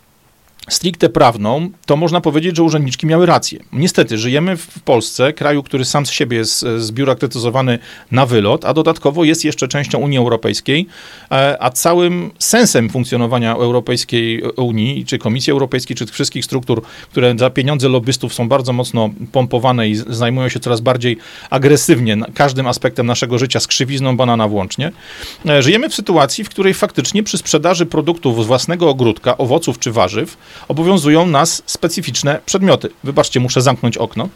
stricte 0.69 1.09
prawną, 1.09 1.71
to 1.87 1.97
można 1.97 2.21
powiedzieć, 2.21 2.57
że 2.57 2.63
urzędniczki 2.63 3.07
miały 3.07 3.27
rację. 3.27 3.61
Niestety, 3.73 4.19
żyjemy 4.19 4.57
w 4.57 4.81
Polsce, 4.81 5.33
kraju, 5.33 5.63
który 5.63 5.85
sam 5.85 6.07
z 6.07 6.11
siebie 6.11 6.37
jest 6.37 6.65
zbiurokratyzowany 6.79 7.79
na 8.11 8.27
wylot, 8.27 8.65
a 8.65 8.75
dodatkowo 8.75 9.25
jest 9.25 9.45
jeszcze 9.45 9.69
częścią 9.69 9.99
Unii 9.99 10.19
Europejskiej, 10.19 10.87
e, 11.31 11.57
a 11.61 11.71
całym 11.71 12.31
sensem 12.39 12.91
funkcjonowania 12.91 13.53
Europejskiej 13.53 14.43
Unii, 14.57 15.05
czy 15.05 15.19
Komisji 15.19 15.51
Europejskiej, 15.51 15.97
czy 15.97 16.07
wszystkich 16.07 16.45
struktur, 16.45 16.83
które 17.11 17.35
za 17.39 17.51
pieniądze 17.51 17.89
lobbystów 17.89 18.35
są 18.35 18.49
bardzo 18.49 18.73
mocno 18.73 19.11
pompowane 19.33 19.89
i 19.89 19.95
zajmują 19.95 20.49
się 20.49 20.61
coraz 20.61 20.81
bardziej 20.81 21.17
agresywnie 21.51 22.17
każdym 22.35 22.67
aspektem 22.67 23.07
naszego 23.07 23.39
życia, 23.39 23.61
z 23.61 23.67
krzywizną 23.67 24.17
banana 24.17 24.49
włącznie, 24.49 24.93
e, 25.49 25.63
żyjemy 25.63 25.89
w 25.89 25.95
sytuacji, 25.95 26.45
w 26.45 26.49
której 26.49 26.75
faktycznie 26.75 27.23
przy 27.23 27.39
sprzedaży 27.39 27.87
produktów 27.87 28.45
z 28.45 28.47
własnego 28.47 28.91
ogródka, 28.91 29.39
owoców 29.39 29.79
czy 29.79 29.93
warzyw, 29.93 30.37
obowiązują 30.69 31.27
nas 31.27 31.63
specyficzne 31.67 32.41
przedmioty. 32.47 32.91
Wybaczcie, 33.05 33.41
muszę 33.41 33.63
zamknąć 33.63 33.97
okno. 33.97 34.29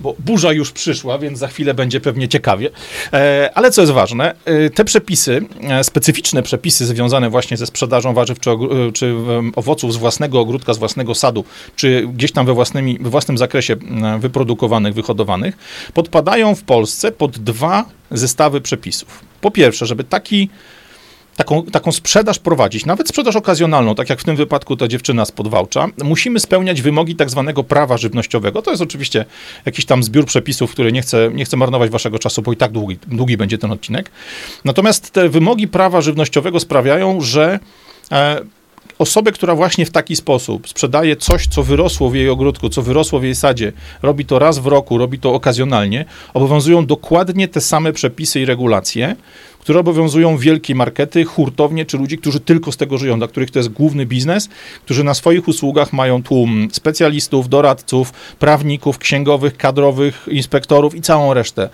Bo 0.00 0.14
burza 0.18 0.52
już 0.52 0.72
przyszła, 0.72 1.18
więc 1.18 1.38
za 1.38 1.48
chwilę 1.48 1.74
będzie 1.74 2.00
pewnie 2.00 2.28
ciekawie. 2.28 2.70
E, 3.12 3.50
ale 3.54 3.70
co 3.70 3.82
jest 3.82 3.92
ważne, 3.92 4.34
e, 4.44 4.70
te 4.70 4.84
przepisy, 4.84 5.40
e, 5.62 5.84
specyficzne 5.84 6.42
przepisy 6.42 6.86
związane 6.86 7.30
właśnie 7.30 7.56
ze 7.56 7.66
sprzedażą 7.66 8.14
warzyw 8.14 8.40
czy, 8.40 8.50
czy 8.94 9.14
owoców 9.56 9.94
z 9.94 9.96
własnego 9.96 10.40
ogródka, 10.40 10.74
z 10.74 10.78
własnego 10.78 11.14
sadu, 11.14 11.44
czy 11.76 12.08
gdzieś 12.14 12.32
tam 12.32 12.46
we, 12.46 12.54
własnymi, 12.54 12.98
we 13.00 13.10
własnym 13.10 13.38
zakresie 13.38 13.76
wyprodukowanych, 14.18 14.94
wyhodowanych, 14.94 15.58
podpadają 15.94 16.54
w 16.54 16.62
Polsce 16.62 17.12
pod 17.12 17.38
dwa 17.38 17.84
zestawy 18.10 18.60
przepisów. 18.60 19.24
Po 19.40 19.50
pierwsze, 19.50 19.86
żeby 19.86 20.04
taki 20.04 20.48
taką, 21.40 21.62
taką 21.62 21.92
sprzedaż 21.92 22.38
prowadzić, 22.38 22.86
nawet 22.86 23.08
sprzedaż 23.08 23.36
okazjonalną, 23.36 23.94
tak 23.94 24.10
jak 24.10 24.20
w 24.20 24.24
tym 24.24 24.36
wypadku 24.36 24.76
ta 24.76 24.88
dziewczyna 24.88 25.24
z 25.24 25.32
Podwałcza, 25.32 25.86
musimy 26.04 26.40
spełniać 26.40 26.82
wymogi 26.82 27.16
tak 27.16 27.30
zwanego 27.30 27.64
prawa 27.64 27.96
żywnościowego. 27.98 28.62
To 28.62 28.70
jest 28.70 28.82
oczywiście 28.82 29.24
jakiś 29.66 29.84
tam 29.84 30.02
zbiór 30.02 30.26
przepisów, 30.26 30.72
który 30.72 30.92
nie 30.92 31.02
chcę, 31.02 31.30
nie 31.34 31.44
chcę 31.44 31.56
marnować 31.56 31.90
waszego 31.90 32.18
czasu, 32.18 32.42
bo 32.42 32.52
i 32.52 32.56
tak 32.56 32.72
długi, 32.72 32.98
długi 33.06 33.36
będzie 33.36 33.58
ten 33.58 33.72
odcinek. 33.72 34.10
Natomiast 34.64 35.10
te 35.10 35.28
wymogi 35.28 35.68
prawa 35.68 36.00
żywnościowego 36.00 36.60
sprawiają, 36.60 37.20
że 37.20 37.58
e, 38.12 38.40
osobę, 38.98 39.32
która 39.32 39.54
właśnie 39.54 39.86
w 39.86 39.90
taki 39.90 40.16
sposób 40.16 40.68
sprzedaje 40.68 41.16
coś, 41.16 41.46
co 41.46 41.62
wyrosło 41.62 42.10
w 42.10 42.14
jej 42.14 42.28
ogródku, 42.28 42.68
co 42.68 42.82
wyrosło 42.82 43.20
w 43.20 43.24
jej 43.24 43.34
sadzie, 43.34 43.72
robi 44.02 44.24
to 44.24 44.38
raz 44.38 44.58
w 44.58 44.66
roku, 44.66 44.98
robi 44.98 45.18
to 45.18 45.34
okazjonalnie, 45.34 46.04
obowiązują 46.34 46.86
dokładnie 46.86 47.48
te 47.48 47.60
same 47.60 47.92
przepisy 47.92 48.40
i 48.40 48.44
regulacje, 48.44 49.16
które 49.60 49.80
obowiązują 49.80 50.36
wielkie 50.36 50.74
markety, 50.74 51.24
hurtownie 51.24 51.86
czy 51.86 51.98
ludzi, 51.98 52.18
którzy 52.18 52.40
tylko 52.40 52.72
z 52.72 52.76
tego 52.76 52.98
żyją, 52.98 53.18
dla 53.18 53.28
których 53.28 53.50
to 53.50 53.58
jest 53.58 53.68
główny 53.68 54.06
biznes, 54.06 54.48
którzy 54.84 55.04
na 55.04 55.14
swoich 55.14 55.48
usługach 55.48 55.92
mają 55.92 56.22
tłum 56.22 56.68
specjalistów, 56.72 57.48
doradców, 57.48 58.12
prawników, 58.38 58.98
księgowych, 58.98 59.56
kadrowych, 59.56 60.28
inspektorów 60.30 60.94
i 60.94 61.00
całą 61.00 61.34
resztę. 61.34 61.68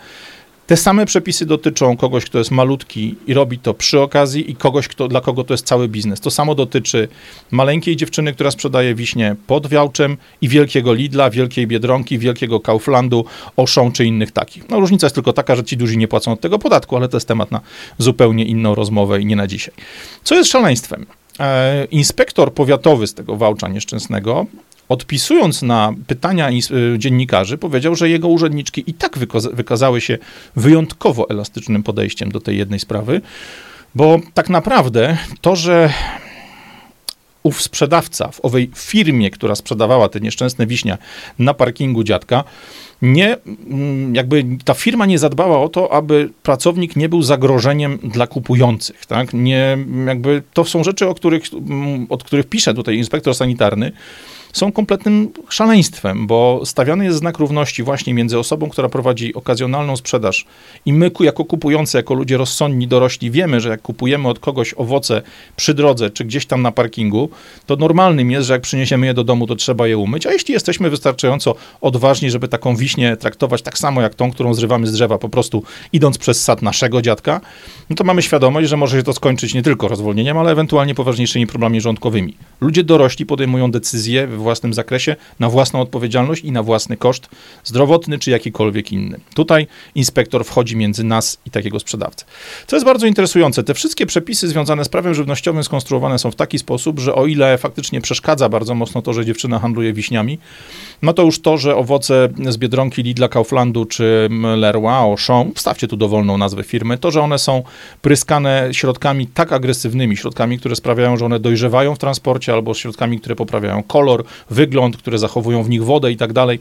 Te 0.67 0.77
same 0.77 1.07
przepisy 1.07 1.47
dotyczą 1.47 1.97
kogoś, 1.97 2.25
kto 2.25 2.39
jest 2.39 2.51
malutki 2.51 3.15
i 3.27 3.35
robi 3.35 3.59
to 3.59 3.75
przy 3.75 4.01
okazji, 4.01 4.51
i 4.51 4.57
kogoś, 4.57 4.89
kto, 4.89 5.09
dla 5.09 5.21
kogo 5.21 5.45
to 5.45 5.55
jest 5.55 5.67
cały 5.67 5.89
biznes. 5.89 6.21
To 6.21 6.31
samo 6.31 6.55
dotyczy 6.55 7.09
maleńkiej 7.51 7.97
dziewczyny, 7.97 8.33
która 8.33 8.51
sprzedaje 8.51 8.95
wiśnie 8.95 9.37
pod 9.47 9.67
Wiałczem 9.67 10.17
i 10.41 10.49
wielkiego 10.49 10.95
Lidla, 10.95 11.31
wielkiej 11.31 11.67
Biedronki, 11.67 12.19
wielkiego 12.19 12.61
Kauflandu, 12.61 13.25
Auchan 13.57 13.93
czy 13.93 14.05
innych 14.05 14.33
takich. 14.33 14.69
No 14.69 14.81
różnica 14.81 15.07
jest 15.07 15.15
tylko 15.15 15.33
taka, 15.33 15.57
że 15.57 15.65
ci 15.65 15.77
duzi 15.77 15.99
nie 15.99 16.09
płacą 16.09 16.33
od 16.33 16.41
tego 16.41 16.59
podatku, 16.59 16.97
ale 16.97 17.09
to 17.09 17.17
jest 17.17 17.29
temat 17.29 17.51
na 17.51 17.61
zupełnie 17.99 18.45
inną 18.45 18.75
rozmowę 18.75 19.21
i 19.21 19.27
nie 19.27 19.37
na 19.37 19.47
dzisiaj. 19.47 19.75
Co 20.25 20.35
jest 20.35 20.51
szaleństwem? 20.51 21.07
E, 21.41 21.85
inspektor 21.85 22.55
powiatowy 22.55 23.07
z 23.07 23.15
tego 23.15 23.37
Wałcza 23.37 23.69
nieszczęsnego 23.69 24.47
odpisując 24.89 25.63
na 25.63 25.95
pytania 26.07 26.51
y, 26.51 26.99
dziennikarzy, 26.99 27.59
powiedział, 27.59 27.95
że 27.95 28.09
jego 28.09 28.29
urzędniczki 28.29 28.85
i 28.87 28.95
tak 28.95 29.19
wykazały 29.53 30.01
się 30.01 30.19
wyjątkowo 30.57 31.31
elastycznym 31.31 31.83
podejściem 31.83 32.33
do 32.33 32.41
tej 32.41 32.59
jednej 32.59 32.81
sprawy, 32.81 33.21
bo 33.95 34.21
tak 34.35 34.51
naprawdę 34.51 35.19
to, 35.41 35.57
że 35.57 35.93
ów 37.43 37.63
sprzedawca 37.63 38.29
w 38.29 38.45
owej 38.45 38.71
firmie, 38.75 39.31
która 39.31 39.55
sprzedawała 39.55 40.09
te 40.09 40.21
nieszczęsne 40.21 40.67
wiśnia 40.67 40.99
na 41.39 41.55
parkingu 41.55 42.05
dziadka, 42.05 42.45
nie, 43.03 43.37
mm, 43.37 44.15
jakby 44.15 44.45
ta 44.65 44.75
firma 44.75 45.07
nie 45.07 45.19
zadbała 45.19 45.59
o 45.63 45.69
to, 45.69 45.93
aby 45.93 46.31
pracownik 46.43 46.97
nie 46.97 47.09
był 47.09 47.23
zagrożeniem 47.23 47.99
dla 48.03 48.27
kupujących, 48.27 49.07
tak? 49.07 49.35
Nie, 49.35 49.79
jakby 50.07 50.43
to 50.53 50.65
są 50.65 50.85
rzeczy, 50.85 51.09
o 51.09 51.15
których, 51.15 51.43
mm, 51.53 52.07
od 52.09 52.25
których 52.25 52.47
pisze 52.47 52.75
tutaj 52.75 52.97
inspektor 52.97 53.35
sanitarny, 53.35 53.93
są 54.57 54.73
kompletnym 54.73 55.33
szaleństwem, 55.49 56.27
bo 56.27 56.61
stawiany 56.65 57.05
jest 57.05 57.19
znak 57.19 57.39
równości 57.39 57.83
właśnie 57.83 58.15
między 58.15 58.39
osobą, 58.39 58.69
która 58.69 58.89
prowadzi 58.89 59.35
okazjonalną 59.35 59.97
sprzedaż 59.97 60.47
i 60.87 60.93
my 60.93 61.11
jako 61.21 61.45
kupujący, 61.45 61.97
jako 61.97 62.15
ludzie 62.15 62.37
rozsądni, 62.37 62.89
dorośli 62.89 63.31
wiemy, 63.31 63.61
że 63.61 63.69
jak 63.69 63.83
kupujemy 63.83 64.29
od 64.29 64.39
kogoś 64.39 64.75
owoce 64.77 65.23
przy 65.57 65.75
drodze 65.75 66.11
czy 66.11 66.25
gdzieś 66.25 66.47
tam 66.47 66.63
na 66.63 66.73
parkingu, 66.73 67.31
to 67.67 67.77
normalnym 67.77 68.31
jest, 68.31 68.47
że 68.47 68.53
jak 68.53 68.63
przyniesiemy 68.63 69.07
je 69.07 69.15
do 69.15 69.25
domu, 69.25 69.47
to 69.47 69.57
trzeba 69.57 69.87
je 69.87 69.99
umyć, 69.99 70.27
a 70.27 70.33
jeśli 70.33 70.55
jesteśmy 70.55 70.91
wystarczająco 70.91 71.55
odważni, 71.81 72.31
żeby 72.31 72.49
taką 72.49 72.77
wiśnię 72.77 73.17
traktować 73.17 73.63
tak 73.63 73.79
samo 73.79 74.03
jak 74.03 74.15
tą, 74.15 74.31
którą 74.31 74.55
zrywamy 74.55 74.87
z 74.87 74.93
drzewa, 74.93 75.19
po 75.19 75.29
prostu 75.29 75.63
idąc 75.93 76.19
przez 76.19 76.45
sad 76.45 76.63
naszego 76.63 77.03
dziadka, 77.03 77.41
no 77.91 77.97
to 77.97 78.05
mamy 78.05 78.23
świadomość, 78.23 78.69
że 78.69 78.77
może 78.77 78.97
się 78.97 79.03
to 79.03 79.13
skończyć 79.13 79.55
nie 79.55 79.63
tylko 79.63 79.89
rozwolnieniem, 79.89 80.39
ale 80.39 80.53
ewentualnie 80.53 80.95
poważniejszymi 80.95 81.47
problemami 81.47 81.81
rządkowymi. 81.81 82.35
Ludzie 82.61 82.85
dorośli 82.85 83.27
podejmują 83.27 83.71
decyzje 83.71 84.27
własnym 84.47 84.75
zakresie, 84.75 85.17
na 85.41 85.49
własną 85.49 85.81
odpowiedzialność 85.81 86.45
i 86.45 86.53
na 86.53 86.63
własny 86.63 86.97
koszt 86.97 87.29
zdrowotny 87.65 88.19
czy 88.19 88.31
jakikolwiek 88.31 88.93
inny. 88.93 89.19
Tutaj 89.35 89.67
inspektor 89.95 90.45
wchodzi 90.45 90.77
między 90.77 91.05
nas 91.05 91.39
i 91.47 91.51
takiego 91.51 91.81
sprzedawcę. 91.81 92.25
Co 92.67 92.77
jest 92.77 92.87
bardzo 92.87 93.07
interesujące, 93.07 93.63
te 93.63 93.75
wszystkie 93.75 94.07
przepisy 94.07 94.49
związane 94.49 94.85
z 94.85 94.89
prawem 94.89 95.15
żywnościowym 95.15 95.65
skonstruowane 95.65 96.19
są 96.19 96.31
w 96.31 96.37
taki 96.37 96.59
sposób, 96.59 97.01
że 97.01 97.15
o 97.15 97.27
ile 97.27 97.59
faktycznie 97.59 98.01
przeszkadza 98.01 98.49
bardzo 98.49 98.75
mocno 98.75 99.03
to, 99.03 99.13
że 99.13 99.25
dziewczyna 99.25 99.59
handluje 99.59 99.93
wiśniami, 99.93 100.39
no 101.03 101.13
to 101.13 101.23
już 101.23 101.41
to, 101.41 101.59
że 101.59 101.77
owoce 101.77 102.29
z 102.49 102.57
Biedronki, 102.57 103.03
Lidla, 103.03 103.29
Kauflandu 103.29 103.85
czy 103.85 104.29
Leroy, 104.57 104.89
Auchan, 104.89 105.53
wstawcie 105.55 105.89
tu 105.89 105.97
dowolną 105.97 106.39
nazwę 106.39 106.63
firmy, 106.63 106.99
to, 106.99 107.11
że 107.11 107.21
one 107.21 107.39
są 107.39 107.63
pryskane 108.03 108.69
środkami 108.73 109.27
tak 109.27 109.53
agresywnymi, 109.53 110.17
środkami, 110.17 110.59
które 110.59 110.77
sprawiają, 110.77 111.17
że 111.17 111.25
one 111.25 111.41
dojrzewają 111.41 111.95
w 111.95 111.99
transporcie, 111.99 112.53
albo 112.53 112.75
środkami, 112.75 113.21
które 113.21 113.37
poprawiają 113.37 113.83
kolor, 113.83 114.25
wygląd, 114.51 114.97
które 114.97 115.19
zachowują 115.19 115.63
w 115.63 115.69
nich 115.69 115.85
wodę 115.85 116.13
i 116.13 116.17
tak 116.17 116.33
dalej. 116.33 116.59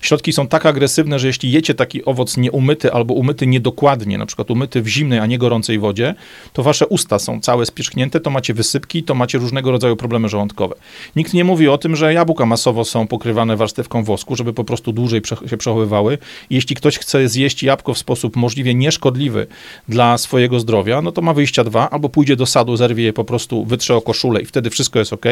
Środki 0.00 0.32
są 0.32 0.46
tak 0.46 0.66
agresywne, 0.66 1.18
że 1.18 1.26
jeśli 1.26 1.52
jecie 1.52 1.74
taki 1.74 2.04
owoc 2.04 2.36
nieumyty 2.36 2.92
albo 2.92 3.14
umyty 3.14 3.46
niedokładnie, 3.46 4.18
na 4.18 4.26
przykład 4.26 4.50
umyty 4.50 4.82
w 4.82 4.88
zimnej, 4.88 5.18
a 5.18 5.26
nie 5.26 5.38
gorącej 5.38 5.78
wodzie, 5.78 6.14
to 6.52 6.62
wasze 6.62 6.86
usta 6.86 7.18
są 7.18 7.40
całe 7.40 7.66
spierzchnięte, 7.66 8.20
to 8.20 8.30
macie 8.30 8.54
wysypki, 8.54 9.02
to 9.02 9.14
macie 9.14 9.38
różnego 9.38 9.70
rodzaju 9.70 9.96
problemy 9.96 10.28
żołądkowe. 10.28 10.74
Nikt 11.16 11.34
nie 11.34 11.44
mówi 11.44 11.68
o 11.68 11.78
tym, 11.78 11.96
że 11.96 12.14
jabłka 12.14 12.46
masowo 12.46 12.84
są 12.84 13.06
pokrywane 13.06 13.56
warstewką 13.56 14.04
wosku, 14.04 14.36
żeby 14.36 14.52
po 14.52 14.64
prostu 14.64 14.92
dłużej 14.92 15.22
się 15.46 15.56
przechowywały. 15.56 16.18
Jeśli 16.50 16.76
ktoś 16.76 16.98
chce 16.98 17.28
zjeść 17.28 17.62
jabłko 17.62 17.94
w 17.94 17.98
sposób 17.98 18.36
możliwie 18.36 18.74
nieszkodliwy 18.74 19.46
dla 19.88 20.18
swojego 20.18 20.60
zdrowia, 20.60 21.02
no 21.02 21.12
to 21.12 21.22
ma 21.22 21.34
wyjścia 21.34 21.64
dwa, 21.64 21.90
albo 21.90 22.08
pójdzie 22.08 22.36
do 22.36 22.46
sadu, 22.46 22.76
zerwie 22.76 23.04
je 23.04 23.12
po 23.12 23.24
prostu, 23.24 23.64
wytrze 23.64 23.96
o 23.96 24.00
koszulę 24.02 24.40
i 24.40 24.44
wtedy 24.44 24.70
wszystko 24.70 24.98
jest 24.98 25.12
ok. 25.12 25.24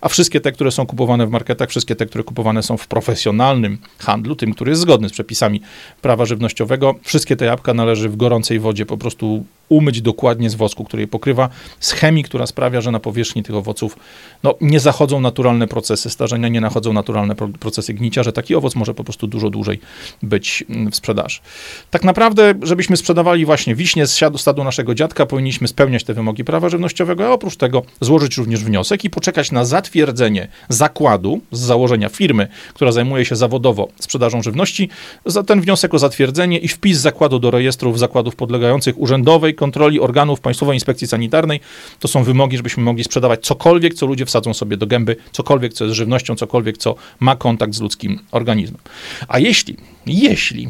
A 0.00 0.08
wszystkie 0.08 0.40
te, 0.40 0.52
które 0.52 0.70
są 0.70 0.86
kupowane 0.86 1.25
w 1.26 1.30
marketach, 1.30 1.68
wszystkie 1.68 1.96
te, 1.96 2.06
które 2.06 2.24
kupowane 2.24 2.62
są 2.62 2.76
w 2.76 2.86
profesjonalnym 2.86 3.78
handlu, 3.98 4.36
tym, 4.36 4.52
który 4.54 4.70
jest 4.70 4.80
zgodny 4.80 5.08
z 5.08 5.12
przepisami 5.12 5.60
prawa 6.02 6.24
żywnościowego, 6.24 6.94
wszystkie 7.02 7.36
te 7.36 7.44
jabłka 7.44 7.74
należy 7.74 8.08
w 8.08 8.16
gorącej 8.16 8.60
wodzie 8.60 8.86
po 8.86 8.98
prostu 8.98 9.44
umyć 9.68 10.02
dokładnie 10.02 10.50
z 10.50 10.54
wosku, 10.54 10.84
który 10.84 11.02
je 11.02 11.08
pokrywa, 11.08 11.48
z 11.80 11.92
chemii, 11.92 12.24
która 12.24 12.46
sprawia, 12.46 12.80
że 12.80 12.90
na 12.90 13.00
powierzchni 13.00 13.42
tych 13.42 13.54
owoców 13.54 13.96
no, 14.42 14.54
nie 14.60 14.80
zachodzą 14.80 15.20
naturalne 15.20 15.66
procesy 15.68 16.10
starzenia, 16.10 16.48
nie 16.48 16.60
nachodzą 16.60 16.92
naturalne 16.92 17.34
procesy 17.34 17.94
gnicia, 17.94 18.22
że 18.22 18.32
taki 18.32 18.54
owoc 18.54 18.74
może 18.74 18.94
po 18.94 19.04
prostu 19.04 19.26
dużo 19.26 19.50
dłużej 19.50 19.80
być 20.22 20.64
mm, 20.70 20.90
w 20.90 20.96
sprzedaży. 20.96 21.40
Tak 21.90 22.04
naprawdę, 22.04 22.54
żebyśmy 22.62 22.96
sprzedawali 22.96 23.44
właśnie 23.44 23.74
wiśnie 23.74 24.06
z 24.06 24.22
stadu 24.36 24.64
naszego 24.64 24.94
dziadka, 24.94 25.26
powinniśmy 25.26 25.68
spełniać 25.68 26.04
te 26.04 26.14
wymogi 26.14 26.44
prawa 26.44 26.68
żywnościowego, 26.68 27.26
a 27.26 27.30
oprócz 27.30 27.56
tego 27.56 27.82
złożyć 28.00 28.36
również 28.36 28.64
wniosek 28.64 29.04
i 29.04 29.10
poczekać 29.10 29.52
na 29.52 29.64
zatwierdzenie 29.64 30.48
zakładu 30.68 31.40
z 31.52 31.60
założenia 31.60 32.08
firmy, 32.08 32.48
która 32.74 32.92
zajmuje 32.92 33.24
się 33.24 33.36
zawodowo 33.36 33.88
sprzedażą 34.00 34.42
żywności, 34.42 34.88
za 35.26 35.42
ten 35.42 35.60
wniosek 35.60 35.94
o 35.94 35.98
zatwierdzenie 35.98 36.58
i 36.58 36.68
wpis 36.68 36.98
zakładu 36.98 37.38
do 37.38 37.50
rejestrów 37.50 37.98
zakładów 37.98 38.36
podlegających 38.36 38.98
urzędowej 38.98 39.54
kontroli 39.56 40.00
organów 40.00 40.40
Państwowej 40.40 40.76
Inspekcji 40.76 41.06
Sanitarnej. 41.06 41.60
To 42.00 42.08
są 42.08 42.24
wymogi, 42.24 42.56
żebyśmy 42.56 42.82
mogli 42.82 43.04
sprzedawać 43.04 43.46
cokolwiek, 43.46 43.94
co 43.94 44.06
ludzie 44.06 44.26
wsadzą 44.26 44.54
sobie 44.54 44.76
do 44.76 44.86
gęby, 44.86 45.16
cokolwiek, 45.32 45.72
co 45.72 45.84
jest 45.84 45.96
żywnością, 45.96 46.34
cokolwiek, 46.34 46.78
co 46.78 46.94
ma 47.20 47.36
kontakt 47.36 47.74
z 47.74 47.80
ludzkim 47.80 48.18
organizmem. 48.30 48.80
A 49.28 49.38
jeśli, 49.38 49.76
jeśli 50.06 50.68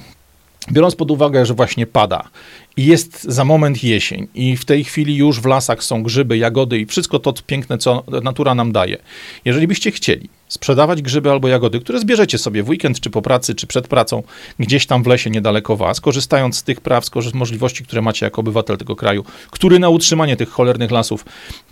biorąc 0.73 0.97
pod 0.97 1.11
uwagę, 1.11 1.47
że 1.47 1.55
właśnie 1.55 1.87
pada 1.87 2.29
jest 2.77 3.25
za 3.25 3.45
moment 3.45 3.85
jesień 3.85 4.27
i 4.35 4.57
w 4.57 4.65
tej 4.65 4.85
chwili 4.85 5.17
już 5.17 5.41
w 5.41 5.45
lasach 5.45 5.85
są 5.85 6.03
grzyby, 6.03 6.39
jagody 6.39 6.79
i 6.79 6.87
wszystko 6.87 7.19
to 7.19 7.35
piękne, 7.47 7.79
co 7.79 8.05
natura 8.23 8.55
nam 8.55 8.73
daje. 8.73 8.97
Jeżeli 9.45 9.67
byście 9.67 9.91
chcieli 9.91 10.29
sprzedawać 10.49 11.03
grzyby 11.03 11.31
albo 11.31 11.49
jagody, 11.49 11.81
które 11.81 12.01
zbierzecie 12.01 12.39
sobie 12.39 12.63
w 12.63 12.69
weekend, 12.69 13.01
czy 13.01 13.11
po 13.11 13.23
pracy, 13.23 13.55
czy 13.55 13.67
przed 13.67 13.89
pracą, 13.89 14.23
gdzieś 14.59 14.87
tam 14.87 15.03
w 15.03 15.07
lesie 15.07 15.31
niedaleko 15.31 15.77
was, 15.77 16.01
korzystając 16.01 16.57
z 16.57 16.63
tych 16.63 16.81
praw, 16.81 17.05
z 17.05 17.35
możliwości, 17.35 17.85
które 17.85 18.03
macie 18.03 18.27
jako 18.27 18.41
obywatel 18.41 18.77
tego 18.77 18.97
kraju, 18.97 19.25
który 19.51 19.79
na 19.79 19.89
utrzymanie 19.89 20.37
tych 20.37 20.49
cholernych 20.49 20.91
lasów 20.91 21.25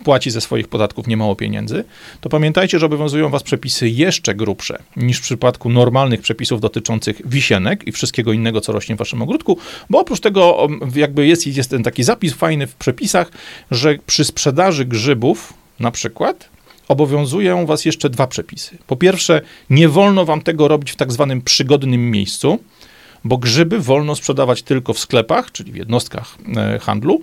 płaci 0.03 0.31
ze 0.31 0.41
swoich 0.41 0.67
podatków 0.67 1.07
niemało 1.07 1.35
pieniędzy, 1.35 1.83
to 2.21 2.29
pamiętajcie, 2.29 2.79
że 2.79 2.85
obowiązują 2.85 3.29
was 3.29 3.43
przepisy 3.43 3.89
jeszcze 3.89 4.35
grubsze 4.35 4.83
niż 4.95 5.17
w 5.17 5.21
przypadku 5.21 5.69
normalnych 5.69 6.21
przepisów 6.21 6.61
dotyczących 6.61 7.21
wisienek 7.29 7.87
i 7.87 7.91
wszystkiego 7.91 8.33
innego, 8.33 8.61
co 8.61 8.71
rośnie 8.71 8.95
w 8.95 8.97
waszym 8.99 9.21
ogródku, 9.21 9.57
bo 9.89 9.99
oprócz 9.99 10.19
tego 10.19 10.67
jakby 10.97 11.27
jest, 11.27 11.47
jest 11.47 11.69
ten 11.69 11.83
taki 11.83 12.03
zapis 12.03 12.33
fajny 12.33 12.67
w 12.67 12.75
przepisach, 12.75 13.31
że 13.71 13.97
przy 14.05 14.25
sprzedaży 14.25 14.85
grzybów 14.85 15.53
na 15.79 15.91
przykład 15.91 16.49
obowiązują 16.87 17.65
was 17.65 17.85
jeszcze 17.85 18.09
dwa 18.09 18.27
przepisy. 18.27 18.77
Po 18.87 18.95
pierwsze, 18.95 19.41
nie 19.69 19.89
wolno 19.89 20.25
wam 20.25 20.41
tego 20.41 20.67
robić 20.67 20.91
w 20.91 20.95
tak 20.95 21.11
zwanym 21.11 21.41
przygodnym 21.41 22.11
miejscu, 22.11 22.59
bo 23.23 23.37
grzyby 23.37 23.79
wolno 23.79 24.15
sprzedawać 24.15 24.63
tylko 24.63 24.93
w 24.93 24.99
sklepach, 24.99 25.51
czyli 25.51 25.71
w 25.71 25.75
jednostkach 25.75 26.37
e, 26.57 26.79
handlu, 26.79 27.21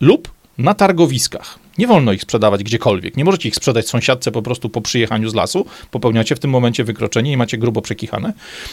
lub 0.00 0.32
na 0.58 0.74
targowiskach. 0.74 1.63
Nie 1.78 1.86
wolno 1.86 2.12
ich 2.12 2.22
sprzedawać 2.22 2.64
gdziekolwiek. 2.64 3.16
Nie 3.16 3.24
możecie 3.24 3.48
ich 3.48 3.54
sprzedać 3.54 3.88
sąsiadce 3.88 4.32
po 4.32 4.42
prostu 4.42 4.68
po 4.68 4.80
przyjechaniu 4.80 5.28
z 5.28 5.34
lasu. 5.34 5.66
Popełniacie 5.90 6.36
w 6.36 6.38
tym 6.38 6.50
momencie 6.50 6.84
wykroczenie 6.84 7.32
i 7.32 7.36
macie 7.36 7.58
grubo 7.58 7.82
przekichane. 7.82 8.32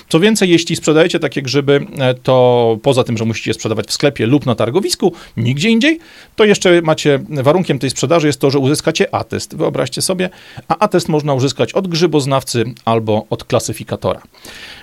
Co 0.10 0.20
więcej, 0.20 0.50
jeśli 0.50 0.76
sprzedajecie 0.76 1.20
takie 1.20 1.42
grzyby, 1.42 1.86
e, 2.00 2.14
to 2.14 2.78
poza 2.84 3.04
tym, 3.04 3.18
że 3.18 3.26
musicie 3.26 3.50
je 3.50 3.54
sprzedawać 3.54 3.88
w 3.88 3.92
sklepie 3.92 4.26
lub 4.26 4.46
na 4.46 4.56
targowisku, 4.56 5.14
nigdzie 5.38 5.70
indziej, 5.70 6.00
to 6.36 6.46
jeszcze 6.46 6.82
macie, 6.82 7.20
warunkiem 7.30 7.80
tej 7.80 7.90
sprzedaży 7.90 8.28
jest 8.28 8.40
to, 8.40 8.52
że 8.52 8.60
uzyskacie 8.60 9.16
atest. 9.16 9.56
Wyobraźcie 9.56 10.02
sobie, 10.02 10.30
a 10.68 10.78
atest 10.78 11.10
można 11.10 11.34
uzyskać 11.34 11.74
od 11.74 11.88
grzyboznawcy 11.88 12.66
albo 12.86 13.26
od 13.30 13.44
klasyfikatora. 13.44 14.22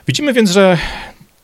Widzimy 0.06 0.32
więc, 0.32 0.50
że 0.50 0.78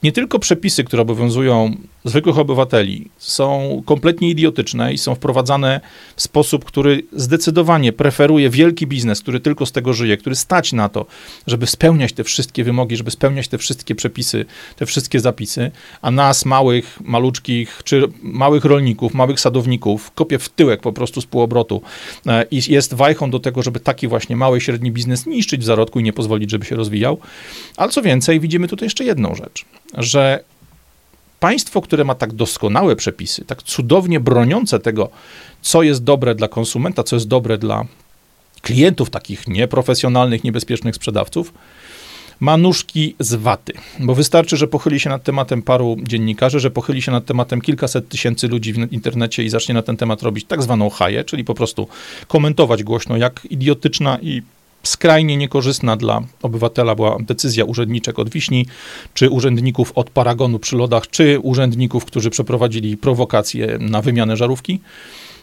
nie 0.02 0.12
tylko 0.12 0.38
przepisy, 0.38 0.84
które 0.84 1.02
obowiązują 1.02 1.76
zwykłych 2.04 2.38
obywateli, 2.38 3.10
są 3.18 3.82
kompletnie 3.86 4.30
idiotyczne 4.30 4.92
i 4.92 4.98
są 4.98 5.14
wprowadzane 5.14 5.80
w 6.16 6.22
sposób, 6.22 6.64
który 6.64 7.02
zdecydowanie 7.12 7.92
preferuje 7.92 8.50
wielki 8.50 8.86
biznes, 8.86 9.20
który 9.20 9.40
tylko 9.40 9.66
z 9.66 9.72
tego 9.72 9.92
żyje, 9.92 10.16
który 10.16 10.36
stać 10.36 10.72
na 10.72 10.88
to, 10.88 11.06
żeby 11.46 11.66
spełniać 11.66 12.12
te 12.12 12.24
wszystkie 12.24 12.64
wymogi, 12.64 12.96
żeby 12.96 13.10
spełniać 13.10 13.48
te 13.48 13.58
wszystkie 13.58 13.94
przepisy, 13.94 14.44
te 14.76 14.86
wszystkie 14.86 15.20
zapisy, 15.20 15.70
a 16.02 16.10
nas, 16.10 16.44
małych, 16.44 16.98
maluczkich, 17.04 17.80
czy 17.84 18.02
małych 18.22 18.64
rolników, 18.64 19.14
małych 19.14 19.40
sadowników, 19.40 20.10
kopie 20.10 20.38
w 20.38 20.48
tyłek 20.48 20.80
po 20.80 20.92
prostu 20.92 21.20
z 21.20 21.26
półobrotu 21.26 21.82
e, 22.26 22.44
i 22.50 22.72
jest 22.72 22.94
wajchą 22.94 23.30
do 23.30 23.40
tego, 23.40 23.62
żeby 23.62 23.80
taki 23.80 24.08
właśnie 24.08 24.36
mały, 24.36 24.60
średni 24.60 24.90
biznes 24.90 25.26
niszczyć 25.26 25.60
w 25.60 25.64
zarodku 25.64 26.00
i 26.00 26.02
nie 26.02 26.12
pozwolić, 26.12 26.50
żeby 26.50 26.64
się 26.64 26.76
rozwijał. 26.76 27.18
Ale 27.76 27.92
co 27.92 28.02
więcej, 28.02 28.40
widzimy 28.40 28.68
tutaj 28.68 28.86
jeszcze 28.86 29.04
jedną 29.04 29.34
rzecz 29.34 29.64
że 29.98 30.44
państwo, 31.44 31.80
które 31.80 32.04
ma 32.04 32.14
tak 32.14 32.33
doskonałe 32.33 32.96
przepisy, 32.96 33.44
tak 33.44 33.62
cudownie 33.62 34.20
broniące 34.20 34.80
tego, 34.80 35.09
co 35.62 35.83
jest 35.83 36.04
dobre 36.04 36.35
dla 36.35 36.48
konsumenta, 36.48 37.02
co 37.02 37.16
jest 37.16 37.28
dobre 37.28 37.59
dla 37.59 37.85
klientów, 38.62 39.11
takich 39.11 39.48
nieprofesjonalnych, 39.48 40.44
niebezpiecznych 40.44 40.94
sprzedawców, 40.94 41.54
ma 42.40 42.57
nóżki 42.57 43.14
z 43.18 43.35
waty, 43.35 43.72
bo 44.00 44.14
wystarczy, 44.14 44.57
że 44.57 44.68
pochyli 44.68 45.00
się 45.00 45.11
nad 45.11 45.22
tematem 45.22 45.62
paru 45.62 45.96
dziennikarzy, 46.02 46.61
że 46.61 46.70
pochyli 46.70 47.02
się 47.02 47.12
nad 47.12 47.24
tematem 47.24 47.61
kilkaset 47.61 48.09
tysięcy 48.09 48.48
ludzi 48.48 48.72
w 48.72 48.92
internecie 48.92 49.44
i 49.44 49.48
zacznie 49.48 49.74
na 49.74 49.83
ten 49.83 49.96
temat 49.96 50.22
robić 50.22 50.44
tak 50.44 50.62
zwaną 50.62 50.90
haję, 50.90 51.24
czyli 51.24 51.44
po 51.44 51.54
prostu 51.54 51.88
komentować 52.28 52.83
głośno, 52.83 53.16
jak 53.16 53.46
idiotyczna 53.50 54.18
i 54.22 54.42
skrajnie 54.84 55.36
niekorzystna 55.36 55.96
dla 55.96 56.22
obywatela 56.42 56.94
była 56.94 57.16
decyzja 57.20 57.64
urzędniczek 57.64 58.18
od 58.18 58.28
Wiśni, 58.28 58.66
czy 59.14 59.30
urzędników 59.30 59.92
od 59.94 60.10
Paragonu 60.10 60.58
przy 60.58 60.76
lodach, 60.76 61.10
czy 61.10 61.40
urzędników, 61.40 62.04
którzy 62.04 62.30
przeprowadzili 62.30 62.96
prowokacje 62.96 63.78
na 63.80 64.02
wymianę 64.02 64.36
żarówki. 64.36 64.80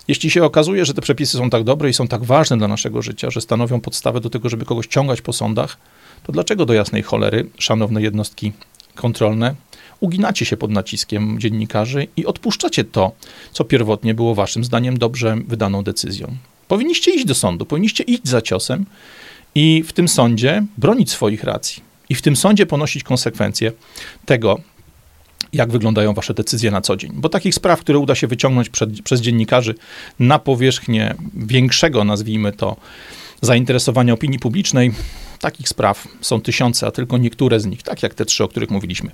Jeśli 0.08 0.30
się 0.30 0.44
okazuje, 0.44 0.86
że 0.86 0.94
te 0.94 1.02
przepisy 1.02 1.38
są 1.38 1.50
tak 1.50 1.64
dobre 1.64 1.90
i 1.90 1.94
są 1.94 2.08
tak 2.08 2.24
ważne 2.24 2.58
dla 2.58 2.68
naszego 2.68 3.02
życia, 3.02 3.30
że 3.30 3.42
stanowią 3.42 3.82
podstawę 3.82 4.22
do 4.22 4.30
tego, 4.30 4.50
żeby 4.50 4.66
kogoś 4.66 4.88
ciągać 4.88 5.22
po 5.22 5.34
sądach, 5.34 5.78
to 6.24 6.32
dlaczego 6.32 6.66
do 6.66 6.74
jasnej 6.74 7.04
cholery, 7.04 7.50
szanowne 7.58 8.02
jednostki 8.02 8.52
kontrolne, 8.96 9.56
uginacie 10.00 10.46
się 10.46 10.58
pod 10.58 10.72
naciskiem 10.72 11.40
dziennikarzy 11.40 12.08
i 12.18 12.26
odpuszczacie 12.26 12.84
to, 12.84 13.12
co 13.52 13.64
pierwotnie 13.64 14.14
było 14.14 14.36
waszym 14.36 14.64
zdaniem 14.64 14.98
dobrze 14.98 15.38
wydaną 15.48 15.84
decyzją? 15.84 16.36
Powinniście 16.68 17.12
iść 17.12 17.26
do 17.26 17.36
sądu, 17.36 17.66
powinniście 17.66 18.04
iść 18.04 18.28
za 18.28 18.42
ciosem 18.42 18.86
i 19.56 19.84
w 19.84 19.94
tym 19.94 20.08
sądzie 20.08 20.64
bronić 20.78 21.12
swoich 21.12 21.44
racji. 21.44 21.84
I 22.10 22.16
w 22.16 22.22
tym 22.22 22.36
sądzie 22.36 22.66
ponosić 22.66 23.04
konsekwencje 23.04 23.72
tego, 24.26 24.60
jak 25.54 25.72
wyglądają 25.72 26.14
wasze 26.14 26.34
decyzje 26.34 26.72
na 26.72 26.82
co 26.82 26.96
dzień. 26.98 27.12
Bo 27.14 27.30
takich 27.30 27.56
spraw, 27.56 27.80
które 27.80 28.00
uda 28.00 28.16
się 28.16 28.28
wyciągnąć 28.28 28.70
przed, 28.70 29.02
przez 29.02 29.22
dziennikarzy 29.22 29.76
na 30.20 30.40
powierzchnię 30.40 31.16
większego, 31.34 32.04
nazwijmy 32.04 32.52
to, 32.52 32.76
zainteresowania 33.42 34.14
opinii 34.14 34.40
publicznej, 34.40 34.92
takich 35.40 35.70
spraw 35.70 36.08
są 36.22 36.42
tysiące, 36.42 36.88
a 36.88 36.92
tylko 36.92 37.18
niektóre 37.18 37.60
z 37.60 37.66
nich, 37.66 37.84
tak 37.84 38.04
jak 38.04 38.14
te 38.14 38.26
trzy, 38.26 38.44
o 38.44 38.48
których 38.48 38.70
mówiliśmy, 38.70 39.12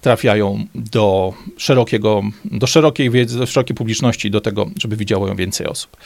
trafiają 0.00 0.66
do 0.74 1.34
szerokiego, 1.56 2.22
do 2.44 2.66
szerokiej 2.66 3.10
wiedzy, 3.10 3.38
do 3.38 3.46
szerokiej 3.46 3.76
publiczności, 3.76 4.30
do 4.30 4.40
tego, 4.40 4.70
żeby 4.76 4.96
widziało 4.96 5.28
ją 5.28 5.36
więcej 5.36 5.66
osób. 5.66 5.96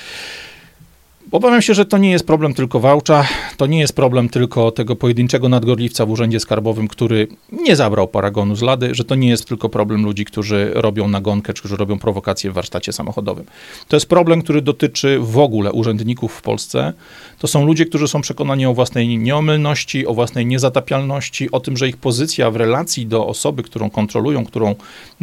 Obawiam 1.33 1.63
się, 1.63 1.75
że 1.75 1.87
to 1.87 1.99
nie 1.99 2.11
jest 2.11 2.27
problem 2.27 2.55
tylko 2.55 2.81
Wałcza, 2.81 3.25
to 3.57 3.67
nie 3.67 3.79
jest 3.79 3.93
problem 3.93 4.29
tylko 4.29 4.71
tego 4.71 4.97
pojedynczego 4.97 5.49
nadgorliwca 5.49 6.07
w 6.07 6.11
Urzędzie 6.11 6.41
Skarbowym, 6.41 6.89
który 6.89 7.29
nie 7.53 7.77
zabrał 7.77 8.09
paragonu 8.09 8.57
z 8.57 8.63
lady, 8.63 8.95
że 8.95 9.05
to 9.05 9.15
nie 9.15 9.29
jest 9.29 9.49
tylko 9.49 9.69
problem 9.69 10.05
ludzi, 10.05 10.25
którzy 10.25 10.71
robią 10.75 11.09
nagonkę, 11.09 11.55
czy 11.55 11.61
którzy 11.61 11.77
robią 11.77 11.99
prowokacje 11.99 12.51
w 12.51 12.55
warsztacie 12.55 12.93
samochodowym. 12.93 13.45
To 13.89 13.97
jest 13.97 14.07
problem, 14.07 14.43
który 14.43 14.63
dotyczy 14.63 15.19
w 15.21 15.39
ogóle 15.39 15.73
urzędników 15.73 16.33
w 16.33 16.43
Polsce. 16.43 16.93
To 17.39 17.47
są 17.47 17.67
ludzie, 17.67 17.87
którzy 17.87 18.09
są 18.09 18.21
przekonani 18.21 18.67
o 18.67 18.75
własnej 18.75 19.19
nieomylności, 19.19 20.07
o 20.07 20.15
własnej 20.15 20.47
niezatapialności, 20.47 21.51
o 21.51 21.61
tym, 21.61 21.77
że 21.77 21.89
ich 21.89 21.97
pozycja 21.97 22.51
w 22.51 22.57
relacji 22.57 23.07
do 23.07 23.27
osoby, 23.27 23.63
którą 23.63 23.91
kontrolują, 23.91 24.45
którą, 24.45 24.75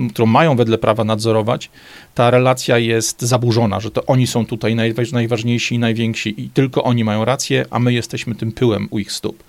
którą 0.09 0.25
mają 0.25 0.55
wedle 0.55 0.77
prawa 0.77 1.03
nadzorować, 1.03 1.69
ta 2.15 2.31
relacja 2.31 2.77
jest 2.77 3.21
zaburzona, 3.21 3.79
że 3.79 3.91
to 3.91 4.05
oni 4.05 4.27
są 4.27 4.45
tutaj 4.45 4.75
najważniejsi 5.11 5.75
i 5.75 5.79
najwięksi 5.95 6.41
i 6.41 6.49
tylko 6.49 6.83
oni 6.83 7.03
mają 7.03 7.25
rację, 7.25 7.65
a 7.69 7.79
my 7.79 7.93
jesteśmy 7.93 8.35
tym 8.35 8.51
pyłem 8.51 8.87
u 8.91 8.99
ich 8.99 9.11
stóp. 9.11 9.43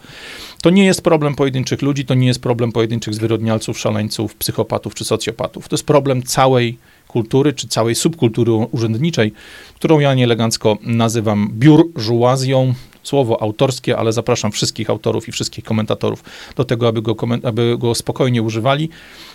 To 0.63 0.71
nie 0.71 0.85
jest 0.85 1.03
problem 1.03 1.35
pojedynczych 1.35 1.83
ludzi, 1.83 2.05
to 2.05 2.15
nie 2.15 2.27
jest 2.27 2.43
problem 2.43 2.73
pojedynczych 2.73 3.15
zwyrodnialców, 3.15 3.79
szaleńców, 3.79 4.35
psychopatów 4.35 4.95
czy 4.95 5.05
socjopatów. 5.05 5.69
To 5.69 5.77
jest 5.77 5.87
problem 5.87 6.23
całej 6.23 6.79
kultury 7.09 7.53
czy 7.53 7.69
całej 7.69 7.95
subkultury 7.95 8.53
urzędniczej, 8.53 9.33
którą 9.75 9.99
ja 10.01 10.15
nieelegancko 10.15 10.79
nazywam 10.83 11.51
biurżuazją, 11.53 12.75
słowo 13.07 13.43
autorskie, 13.43 13.97
ale 13.97 14.13
zapraszam 14.13 14.53
wszystkich 14.53 14.91
autorów 14.91 15.29
i 15.29 15.33
wszystkich 15.33 15.65
komentatorów 15.65 16.25
do 16.57 16.65
tego, 16.65 16.89
aby 16.89 17.03
go, 17.03 17.17
aby 17.43 17.79
go 17.79 17.95
spokojnie 17.95 18.43
używali, 18.43 18.89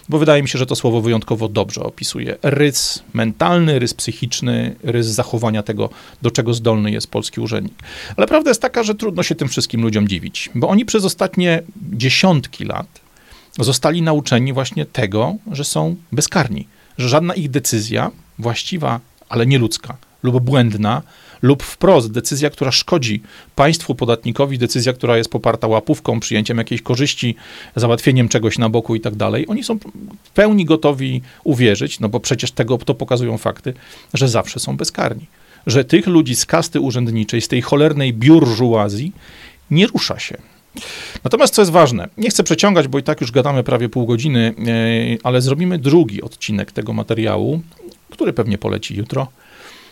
bo 0.10 0.18
wydaje 0.18 0.42
mi 0.42 0.50
się, 0.50 0.60
że 0.60 0.66
to 0.66 0.76
słowo 0.76 1.02
wyjątkowo 1.02 1.48
dobrze 1.48 1.84
opisuje 1.84 2.38
rys 2.44 3.04
mentalny, 3.14 3.80
rys 3.80 3.94
psychiczny, 3.94 4.76
rys 4.84 5.08
zachowania 5.08 5.64
tego, 5.64 5.90
do 6.22 6.32
czego 6.32 6.54
zdolny 6.54 6.92
jest 6.92 7.08
polski 7.08 7.42
urzędnik. 7.42 7.84
Ale 8.18 8.28
prawda 8.28 8.50
jest 8.50 8.62
taka, 8.62 8.84
że 8.84 8.96
trudno 8.96 9.24
się 9.24 9.36
tym 9.36 9.48
wszystkim 9.48 9.82
ludziom 9.82 10.08
dziwić, 10.08 10.50
bo 10.56 10.70
oni 10.70 10.86
przez 10.86 11.06
ostatnie 11.06 11.64
dziesiątki 11.92 12.66
lat 12.66 12.88
zostali 13.60 14.02
nauczeni 14.02 14.54
właśnie 14.54 14.86
tego, 14.86 15.36
że 15.52 15.64
są 15.64 15.96
bezkarni, 16.12 16.68
że 16.98 17.10
żadna 17.10 17.34
ich 17.34 17.50
decyzja 17.50 18.12
właściwa, 18.40 19.00
ale 19.30 19.46
nieludzka 19.46 19.98
lub 20.24 20.44
błędna 20.44 21.02
lub 21.42 21.64
wprost 21.64 22.12
decyzja, 22.12 22.50
która 22.50 22.72
szkodzi 22.72 23.22
państwu, 23.56 23.96
podatnikowi, 23.96 24.58
decyzja, 24.58 24.94
która 24.94 25.18
jest 25.18 25.30
poparta 25.30 25.68
łapówką, 25.68 26.20
przyjęciem 26.20 26.58
jakiejś 26.58 26.82
korzyści, 26.82 27.36
załatwieniem 27.76 28.30
czegoś 28.30 28.58
na 28.58 28.70
boku 28.70 28.96
i 28.96 29.00
tak 29.00 29.16
dalej, 29.16 29.48
oni 29.48 29.64
są 29.64 29.78
w 30.24 30.30
pełni 30.30 30.66
gotowi 30.66 31.22
uwierzyć, 31.44 32.00
no 32.00 32.10
bo 32.10 32.20
przecież 32.20 32.52
tego 32.52 32.78
to 32.78 32.96
pokazują 32.96 33.38
fakty, 33.38 33.74
że 34.14 34.28
zawsze 34.28 34.60
są 34.60 34.78
bezkarni. 34.78 35.26
Że 35.68 35.86
tych 35.86 36.08
ludzi 36.08 36.36
z 36.36 36.46
kasty 36.46 36.80
urzędniczej, 36.80 37.42
z 37.42 37.48
tej 37.48 37.62
cholernej 37.62 38.14
biurżuazji 38.14 39.12
nie 39.72 39.88
rusza 39.88 40.20
się. 40.20 40.38
Natomiast 41.24 41.54
co 41.54 41.62
jest 41.62 41.72
ważne, 41.72 42.10
nie 42.18 42.30
chcę 42.30 42.44
przeciągać, 42.44 42.88
bo 42.88 43.00
i 43.00 43.04
tak 43.04 43.22
już 43.22 43.32
gadamy 43.32 43.64
prawie 43.64 43.90
pół 43.90 44.06
godziny, 44.06 44.54
e, 44.68 45.18
ale 45.24 45.42
zrobimy 45.42 45.80
drugi 45.80 46.22
odcinek 46.22 46.72
tego 46.72 46.94
materiału, 46.94 47.62
który 48.10 48.34
pewnie 48.34 48.58
poleci 48.58 48.96
jutro 48.96 49.28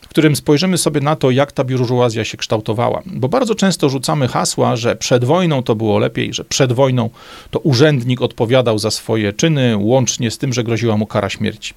w 0.01 0.07
którym 0.07 0.35
spojrzymy 0.35 0.77
sobie 0.77 1.01
na 1.01 1.15
to, 1.15 1.31
jak 1.31 1.51
ta 1.51 1.63
biurżuazja 1.63 2.25
się 2.25 2.37
kształtowała. 2.37 3.01
Bo 3.05 3.29
bardzo 3.29 3.55
często 3.55 3.89
rzucamy 3.89 4.27
hasła, 4.27 4.75
że 4.75 4.95
przed 4.95 5.25
wojną 5.25 5.63
to 5.63 5.75
było 5.75 5.99
lepiej, 5.99 6.33
że 6.33 6.43
przed 6.45 6.73
wojną 6.73 7.09
to 7.51 7.59
urzędnik 7.59 8.21
odpowiadał 8.21 8.79
za 8.79 8.91
swoje 8.91 9.33
czyny, 9.33 9.77
łącznie 9.77 10.31
z 10.31 10.37
tym, 10.37 10.53
że 10.53 10.63
groziła 10.63 10.97
mu 10.97 11.05
kara 11.05 11.29
śmierci. 11.29 11.73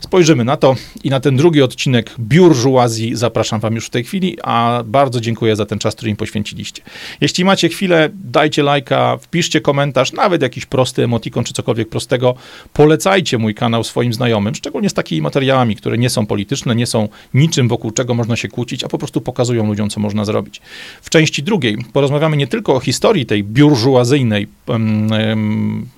Spojrzymy 0.00 0.44
na 0.44 0.56
to 0.56 0.76
i 1.04 1.10
na 1.10 1.20
ten 1.20 1.36
drugi 1.36 1.62
odcinek 1.62 2.14
biurżuazji 2.18 3.16
zapraszam 3.16 3.60
wam 3.60 3.74
już 3.74 3.86
w 3.86 3.90
tej 3.90 4.04
chwili, 4.04 4.38
a 4.42 4.82
bardzo 4.86 5.20
dziękuję 5.20 5.56
za 5.56 5.66
ten 5.66 5.78
czas, 5.78 5.94
który 5.94 6.10
im 6.10 6.16
poświęciliście. 6.16 6.82
Jeśli 7.20 7.44
macie 7.44 7.68
chwilę, 7.68 8.10
dajcie 8.14 8.62
lajka, 8.62 9.16
wpiszcie 9.16 9.60
komentarz, 9.60 10.12
nawet 10.12 10.42
jakiś 10.42 10.66
prosty 10.66 11.04
emotikon 11.04 11.44
czy 11.44 11.52
cokolwiek 11.52 11.88
prostego. 11.88 12.34
Polecajcie 12.72 13.38
mój 13.38 13.54
kanał 13.54 13.84
swoim 13.84 14.12
znajomym, 14.12 14.54
szczególnie 14.54 14.90
z 14.90 14.94
takimi 14.94 15.22
materiałami, 15.22 15.76
które 15.76 15.98
nie 15.98 16.10
są 16.10 16.26
polityczne, 16.26 16.76
nie 16.76 16.86
są 16.86 17.08
niczym 17.34 17.53
tym, 17.54 17.68
wokół 17.68 17.90
czego 17.90 18.14
można 18.14 18.36
się 18.36 18.48
kłócić, 18.48 18.84
a 18.84 18.88
po 18.88 18.98
prostu 18.98 19.20
pokazują 19.20 19.66
ludziom, 19.66 19.90
co 19.90 20.00
można 20.00 20.24
zrobić. 20.24 20.60
W 21.02 21.10
części 21.10 21.42
drugiej 21.42 21.76
porozmawiamy 21.92 22.36
nie 22.36 22.46
tylko 22.46 22.74
o 22.74 22.80
historii 22.80 23.26
tej 23.26 23.44
biurżuazyjnej 23.44 24.46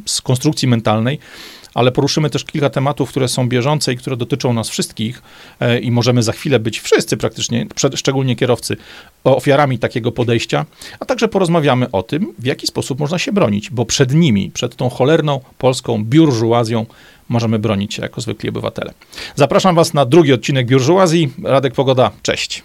z 0.07 0.21
konstrukcji 0.21 0.69
mentalnej, 0.69 1.19
ale 1.77 1.93
poruszymy 1.93 2.31
też 2.31 2.45
kilka 2.45 2.71
tematów, 2.71 3.11
które 3.11 3.29
są 3.29 3.49
bieżące 3.49 3.93
i 3.93 3.97
które 3.97 4.17
dotyczą 4.17 4.53
nas 4.53 4.69
wszystkich 4.69 5.23
e, 5.61 5.79
i 5.79 5.91
możemy 5.91 6.23
za 6.23 6.33
chwilę 6.33 6.59
być 6.59 6.81
wszyscy 6.81 7.17
praktycznie, 7.17 7.67
szczególnie 7.95 8.37
kierowcy, 8.37 8.77
ofiarami 9.25 9.79
takiego 9.79 10.13
podejścia, 10.13 10.67
a 11.01 11.05
także 11.05 11.29
porozmawiamy 11.29 11.91
o 11.91 12.03
tym, 12.03 12.35
w 12.39 12.47
jaki 12.47 12.67
sposób 12.67 13.01
można 13.01 13.19
się 13.19 13.33
bronić, 13.33 13.71
bo 13.71 13.85
przed 13.85 14.15
nimi, 14.15 14.51
przed 14.55 14.77
tą 14.77 14.89
cholerną 14.89 15.41
polską 15.59 16.05
biurżuazją 16.05 16.87
możemy 17.29 17.59
bronić 17.59 17.95
się 17.95 18.03
jako 18.03 18.21
zwykli 18.21 18.49
obywatele. 18.49 18.93
Zapraszam 19.35 19.75
Was 19.75 19.95
na 19.95 20.05
drugi 20.05 20.33
odcinek 20.33 20.67
Biurżuazji. 20.67 21.33
Radek 21.45 21.75
Pogoda, 21.75 22.11
cześć. 22.23 22.63